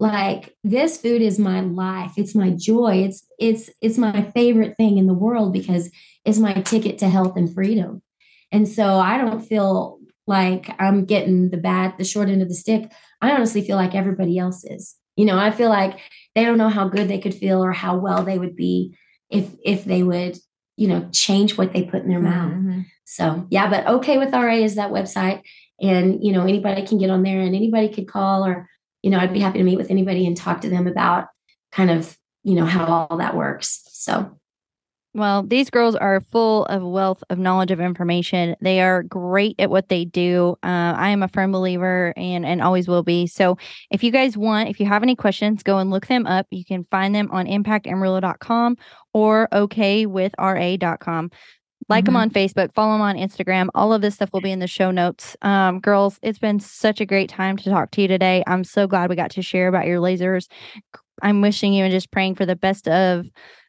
like 0.00 0.56
this 0.64 1.00
food 1.00 1.22
is 1.22 1.38
my 1.38 1.60
life, 1.60 2.14
it's 2.16 2.34
my 2.34 2.50
joy, 2.50 3.04
it's 3.04 3.24
it's 3.38 3.70
it's 3.80 3.96
my 3.96 4.28
favorite 4.32 4.76
thing 4.76 4.98
in 4.98 5.06
the 5.06 5.14
world 5.14 5.52
because 5.52 5.88
it's 6.24 6.38
my 6.38 6.54
ticket 6.54 6.98
to 6.98 7.08
health 7.08 7.36
and 7.36 7.54
freedom. 7.54 8.02
And 8.50 8.68
so 8.68 8.98
I 8.98 9.18
don't 9.18 9.40
feel 9.40 10.00
like 10.26 10.70
I'm 10.78 11.04
getting 11.04 11.50
the 11.50 11.56
bad, 11.56 11.94
the 11.98 12.04
short 12.04 12.28
end 12.28 12.42
of 12.42 12.48
the 12.48 12.54
stick. 12.54 12.90
I 13.20 13.32
honestly 13.32 13.62
feel 13.62 13.76
like 13.76 13.94
everybody 13.94 14.38
else 14.38 14.64
is. 14.64 14.96
You 15.16 15.24
know, 15.24 15.38
I 15.38 15.50
feel 15.50 15.68
like 15.68 15.98
they 16.34 16.44
don't 16.44 16.58
know 16.58 16.68
how 16.68 16.88
good 16.88 17.08
they 17.08 17.18
could 17.18 17.34
feel 17.34 17.62
or 17.62 17.72
how 17.72 17.98
well 17.98 18.22
they 18.22 18.38
would 18.38 18.56
be 18.56 18.96
if 19.30 19.50
if 19.64 19.84
they 19.84 20.02
would, 20.02 20.38
you 20.76 20.88
know, 20.88 21.08
change 21.12 21.58
what 21.58 21.72
they 21.72 21.82
put 21.82 22.02
in 22.02 22.08
their 22.08 22.20
mouth. 22.20 22.52
Mm-hmm. 22.52 22.80
So 23.04 23.46
yeah, 23.50 23.68
but 23.68 23.86
okay 23.86 24.18
with 24.18 24.32
RA 24.32 24.54
is 24.54 24.76
that 24.76 24.90
website. 24.90 25.42
And 25.80 26.24
you 26.24 26.32
know, 26.32 26.42
anybody 26.42 26.86
can 26.86 26.98
get 26.98 27.10
on 27.10 27.22
there 27.22 27.40
and 27.40 27.54
anybody 27.54 27.88
could 27.88 28.08
call 28.08 28.46
or, 28.46 28.68
you 29.02 29.10
know, 29.10 29.18
I'd 29.18 29.34
be 29.34 29.40
happy 29.40 29.58
to 29.58 29.64
meet 29.64 29.78
with 29.78 29.90
anybody 29.90 30.26
and 30.26 30.36
talk 30.36 30.60
to 30.62 30.70
them 30.70 30.86
about 30.86 31.28
kind 31.72 31.90
of, 31.90 32.16
you 32.44 32.54
know, 32.54 32.64
how 32.64 32.86
all 32.86 33.18
that 33.18 33.36
works. 33.36 33.82
So 33.88 34.38
well, 35.14 35.42
these 35.42 35.68
girls 35.68 35.94
are 35.94 36.20
full 36.20 36.64
of 36.66 36.82
wealth 36.82 37.22
of 37.28 37.38
knowledge 37.38 37.70
of 37.70 37.80
information. 37.80 38.56
They 38.62 38.80
are 38.80 39.02
great 39.02 39.56
at 39.58 39.68
what 39.68 39.88
they 39.88 40.06
do. 40.06 40.56
Uh, 40.62 40.94
I 40.96 41.10
am 41.10 41.22
a 41.22 41.28
firm 41.28 41.52
believer 41.52 42.14
and 42.16 42.46
and 42.46 42.62
always 42.62 42.88
will 42.88 43.02
be. 43.02 43.26
So, 43.26 43.58
if 43.90 44.02
you 44.02 44.10
guys 44.10 44.36
want, 44.38 44.70
if 44.70 44.80
you 44.80 44.86
have 44.86 45.02
any 45.02 45.14
questions, 45.14 45.62
go 45.62 45.78
and 45.78 45.90
look 45.90 46.06
them 46.06 46.26
up. 46.26 46.46
You 46.50 46.64
can 46.64 46.84
find 46.90 47.14
them 47.14 47.30
on 47.30 47.46
impactamarillo.com 47.46 48.76
or 49.12 49.48
okwithra.com. 49.52 51.30
Like 51.88 52.04
mm-hmm. 52.04 52.14
them 52.14 52.16
on 52.16 52.30
Facebook, 52.30 52.72
follow 52.74 52.92
them 52.92 53.02
on 53.02 53.16
Instagram. 53.16 53.68
All 53.74 53.92
of 53.92 54.00
this 54.00 54.14
stuff 54.14 54.30
will 54.32 54.40
be 54.40 54.52
in 54.52 54.60
the 54.60 54.66
show 54.66 54.90
notes. 54.90 55.36
Um, 55.42 55.80
girls, 55.80 56.18
it's 56.22 56.38
been 56.38 56.58
such 56.60 57.00
a 57.00 57.06
great 57.06 57.28
time 57.28 57.58
to 57.58 57.68
talk 57.68 57.90
to 57.92 58.02
you 58.02 58.08
today. 58.08 58.42
I'm 58.46 58.64
so 58.64 58.86
glad 58.86 59.10
we 59.10 59.16
got 59.16 59.32
to 59.32 59.42
share 59.42 59.68
about 59.68 59.86
your 59.86 60.00
lasers. 60.00 60.48
I'm 61.20 61.42
wishing 61.42 61.74
you 61.74 61.84
and 61.84 61.92
just 61.92 62.10
praying 62.10 62.36
for 62.36 62.46
the 62.46 62.56
best 62.56 62.88
of 62.88 63.26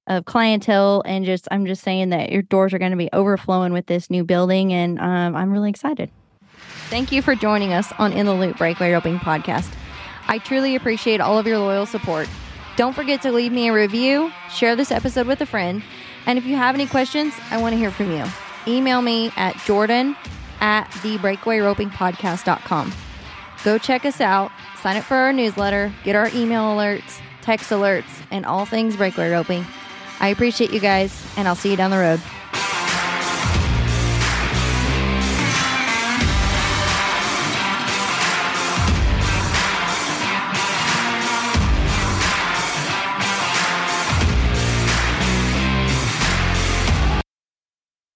of 0.08 0.26
clientele 0.26 1.02
and 1.06 1.26
just 1.26 1.48
i'm 1.52 1.66
just 1.66 1.82
saying 1.82 2.10
that 2.10 2.32
your 2.32 2.42
doors 2.42 2.74
are 2.74 2.80
going 2.80 2.92
to 2.92 2.98
be 2.98 3.10
overflowing 3.14 3.72
with 3.72 3.86
this 3.86 4.10
new 4.10 4.24
building 4.24 4.74
and 4.74 5.00
um, 5.00 5.36
i'm 5.36 5.52
really 5.52 5.70
excited. 5.70 6.10
Thank 6.90 7.12
you 7.12 7.22
for 7.22 7.34
joining 7.36 7.74
us 7.74 7.92
on 7.98 8.14
in 8.14 8.26
the 8.26 8.34
loop 8.34 8.58
breakaway 8.58 8.92
roping 8.92 9.18
podcast. 9.18 9.74
I 10.28 10.38
truly 10.38 10.76
appreciate 10.76 11.22
all 11.22 11.40
of 11.40 11.48
your 11.48 11.58
loyal 11.58 11.86
support. 11.86 12.30
Don't 12.76 12.94
forget 12.94 13.22
to 13.24 13.32
leave 13.32 13.52
me 13.52 13.70
a 13.70 13.74
review 13.74 14.32
share 14.52 14.76
this 14.76 14.92
episode 14.92 15.28
with 15.28 15.42
a 15.42 15.46
friend 15.46 15.82
and 16.26 16.38
if 16.38 16.46
you 16.46 16.56
have 16.56 16.76
any 16.76 16.86
questions 16.88 17.34
i 17.52 17.58
want 17.58 17.74
to 17.74 17.78
hear 17.78 17.92
from 17.92 18.12
you. 18.12 18.24
Email 18.68 19.02
me 19.02 19.32
at 19.36 19.56
jordan 19.66 20.16
at 20.60 20.90
the 21.04 21.18
breakaway 21.18 21.60
roping 21.60 21.90
podcast.com 21.90 22.94
go 23.64 23.78
check 23.78 24.06
us 24.06 24.22
out 24.22 24.52
sign 24.78 24.98
up 24.98 25.04
for 25.04 25.16
our 25.16 25.34
newsletter 25.34 25.94
get 26.04 26.16
our 26.16 26.30
email 26.30 26.64
alerts 26.76 27.20
text 27.42 27.70
alerts 27.70 28.24
and 28.32 28.46
all 28.46 28.66
things 28.66 28.96
breakaway 28.96 29.30
roping 29.30 29.66
I 30.24 30.30
appreciate 30.30 30.72
you 30.72 30.80
guys, 30.80 31.12
and 31.36 31.50
I'll 31.50 31.56
see 31.56 31.72
you 31.72 31.76
down 31.76 31.92
the 31.92 31.98
road. 31.98 32.22